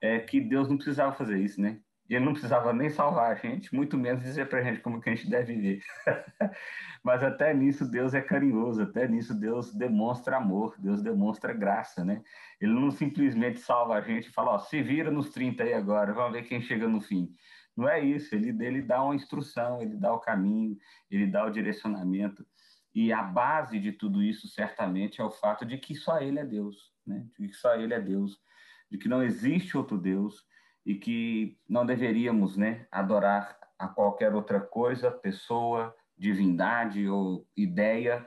é 0.02 0.20
que 0.20 0.40
Deus 0.42 0.68
não 0.68 0.76
precisava 0.76 1.14
fazer 1.14 1.40
isso, 1.40 1.62
né? 1.62 1.80
Ele 2.08 2.24
não 2.24 2.34
precisava 2.34 2.72
nem 2.72 2.90
salvar 2.90 3.32
a 3.32 3.36
gente, 3.36 3.74
muito 3.74 3.98
menos 3.98 4.22
dizer 4.22 4.48
para 4.48 4.60
a 4.60 4.64
gente 4.64 4.80
como 4.80 5.02
que 5.02 5.10
a 5.10 5.16
gente 5.16 5.28
deve 5.28 5.56
viver. 5.56 5.84
Mas 7.04 7.24
até 7.24 7.52
nisso 7.54 7.90
Deus 7.90 8.14
é 8.14 8.22
carinhoso, 8.22 8.84
até 8.84 9.08
nisso 9.08 9.34
Deus 9.34 9.74
demonstra 9.74 10.38
amor, 10.38 10.76
Deus 10.78 11.02
demonstra 11.02 11.54
graça, 11.54 12.06
né? 12.06 12.22
Ele 12.62 12.74
não 12.74 12.92
simplesmente 12.92 13.60
salva 13.60 13.96
a 13.96 14.02
gente 14.02 14.30
e 14.30 14.32
fala, 14.32 14.52
ó, 14.52 14.60
se 14.60 14.84
vira 14.84 15.10
nos 15.10 15.30
30 15.30 15.64
aí 15.64 15.74
agora, 15.74 16.14
vamos 16.14 16.34
ver 16.34 16.44
quem 16.44 16.62
chega 16.62 16.88
no 16.88 17.02
fim. 17.02 17.34
Não 17.76 17.90
é 17.90 18.00
isso, 18.00 18.34
ele, 18.34 18.50
ele 18.64 18.82
dá 18.82 19.04
uma 19.04 19.16
instrução, 19.16 19.82
ele 19.82 19.98
dá 19.98 20.14
o 20.14 20.20
caminho, 20.20 20.78
ele 21.10 21.28
dá 21.28 21.44
o 21.46 21.50
direcionamento. 21.50 22.46
E 22.96 23.12
a 23.12 23.22
base 23.22 23.78
de 23.78 23.92
tudo 23.92 24.24
isso, 24.24 24.48
certamente, 24.48 25.20
é 25.20 25.24
o 25.24 25.30
fato 25.30 25.66
de 25.66 25.78
que 25.78 25.94
só 25.94 26.20
ele 26.20 26.40
é 26.40 26.46
Deus, 26.46 26.94
né? 27.06 27.28
De 27.38 27.50
que 27.50 27.54
só 27.54 27.76
ele 27.76 27.94
é 27.94 28.00
Deus, 28.00 28.40
de 28.90 28.98
que 28.98 29.10
não 29.10 29.22
existe 29.22 29.78
outro 29.78 29.98
Deus, 29.98 30.48
e 30.86 30.96
que 30.96 31.58
não 31.68 31.86
deveríamos 31.86 32.56
né, 32.56 32.88
adorar 32.92 33.58
a 33.78 33.88
qualquer 33.88 34.34
outra 34.36 34.62
coisa, 34.62 35.12
pessoa, 35.12 35.96
divindade 36.18 37.08
ou 37.10 37.46
ideia 37.58 38.26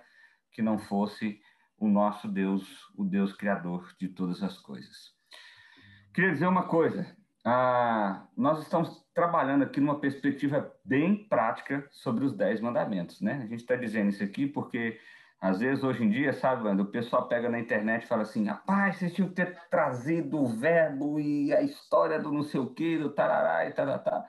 que 0.51 0.61
não 0.61 0.77
fosse 0.77 1.41
o 1.79 1.89
nosso 1.89 2.27
Deus, 2.27 2.65
o 2.97 3.05
Deus 3.05 3.33
criador 3.33 3.95
de 3.99 4.09
todas 4.09 4.43
as 4.43 4.59
coisas. 4.59 5.15
Queria 6.13 6.33
dizer 6.33 6.49
uma 6.49 6.65
coisa, 6.65 7.17
ah, 7.45 8.27
nós 8.37 8.61
estamos 8.61 9.05
trabalhando 9.15 9.63
aqui 9.63 9.81
numa 9.81 10.01
perspectiva 10.01 10.73
bem 10.85 11.27
prática 11.29 11.87
sobre 11.91 12.25
os 12.25 12.37
dez 12.37 12.61
mandamentos, 12.61 13.21
né? 13.21 13.35
A 13.45 13.47
gente 13.47 13.61
está 13.61 13.77
dizendo 13.77 14.11
isso 14.11 14.23
aqui 14.23 14.47
porque 14.47 14.99
às 15.41 15.61
vezes, 15.61 15.85
hoje 15.85 16.03
em 16.03 16.11
dia, 16.11 16.33
sabe, 16.33 16.69
o 16.69 16.87
pessoal 16.87 17.29
pega 17.29 17.49
na 17.49 17.61
internet 17.61 18.03
e 18.03 18.09
fala 18.09 18.23
assim, 18.23 18.45
rapaz, 18.47 18.97
vocês 18.97 19.15
tinham 19.15 19.29
que 19.29 19.37
ter 19.37 19.57
trazido 19.71 20.37
o 20.37 20.47
verbo 20.47 21.21
e 21.21 21.55
a 21.55 21.63
história 21.63 22.19
do 22.19 22.33
não 22.33 22.43
sei 22.43 22.59
o 22.59 22.75
quê, 22.75 22.99
do 22.99 23.11
tarará 23.11 23.65
e 23.65 23.73
taratá. 23.73 24.29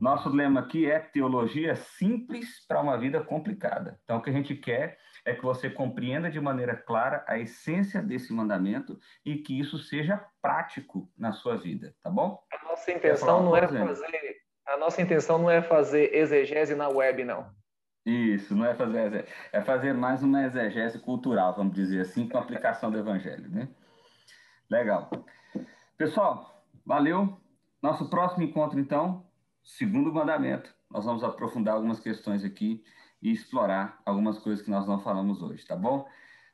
Nosso 0.00 0.30
lema 0.30 0.60
aqui 0.60 0.90
é 0.90 0.98
teologia 0.98 1.76
simples 1.76 2.64
para 2.66 2.80
uma 2.80 2.96
vida 2.96 3.22
complicada. 3.22 4.00
Então, 4.02 4.16
o 4.16 4.22
que 4.22 4.30
a 4.30 4.32
gente 4.32 4.54
quer 4.54 4.96
é 5.24 5.34
que 5.34 5.42
você 5.42 5.68
compreenda 5.68 6.30
de 6.30 6.40
maneira 6.40 6.76
clara 6.76 7.24
a 7.26 7.38
essência 7.38 8.02
desse 8.02 8.32
mandamento 8.32 8.98
e 9.24 9.36
que 9.36 9.58
isso 9.58 9.78
seja 9.78 10.24
prático 10.40 11.10
na 11.16 11.32
sua 11.32 11.56
vida, 11.56 11.94
tá 12.02 12.10
bom? 12.10 12.42
A 12.52 12.64
nossa 12.64 12.90
intenção 12.92 13.42
não 13.42 13.56
é 13.56 13.66
fazer, 13.66 14.36
a 14.66 14.76
nossa 14.76 15.02
intenção 15.02 15.38
não 15.38 15.50
é 15.50 15.62
fazer 15.62 16.14
exegese 16.14 16.74
na 16.74 16.88
web, 16.88 17.24
não. 17.24 17.50
Isso, 18.04 18.56
não 18.56 18.64
é 18.64 18.74
fazer 18.74 19.26
é 19.52 19.60
fazer 19.60 19.92
mais 19.92 20.22
uma 20.22 20.44
exegese 20.44 20.98
cultural, 20.98 21.54
vamos 21.54 21.74
dizer 21.74 22.00
assim, 22.00 22.28
com 22.28 22.38
a 22.38 22.40
aplicação 22.40 22.90
do 22.90 22.98
evangelho, 22.98 23.48
né? 23.50 23.68
Legal. 24.70 25.10
Pessoal, 25.98 26.64
valeu. 26.84 27.38
Nosso 27.82 28.08
próximo 28.08 28.42
encontro, 28.42 28.78
então, 28.78 29.26
segundo 29.62 30.12
mandamento. 30.12 30.74
Nós 30.90 31.04
vamos 31.04 31.22
aprofundar 31.22 31.74
algumas 31.74 32.00
questões 32.00 32.44
aqui 32.44 32.82
e 33.22 33.32
explorar 33.32 34.00
algumas 34.04 34.38
coisas 34.38 34.64
que 34.64 34.70
nós 34.70 34.86
não 34.86 35.00
falamos 35.00 35.42
hoje, 35.42 35.64
tá 35.66 35.76
bom? 35.76 36.06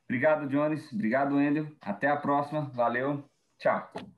Obrigado, 0.04 0.48
Jones. 0.48 0.92
Obrigado, 0.92 1.36
Wendel. 1.36 1.76
Até 1.80 2.08
a 2.08 2.16
próxima. 2.16 2.70
Valeu. 2.74 3.28
Tchau. 3.58 4.15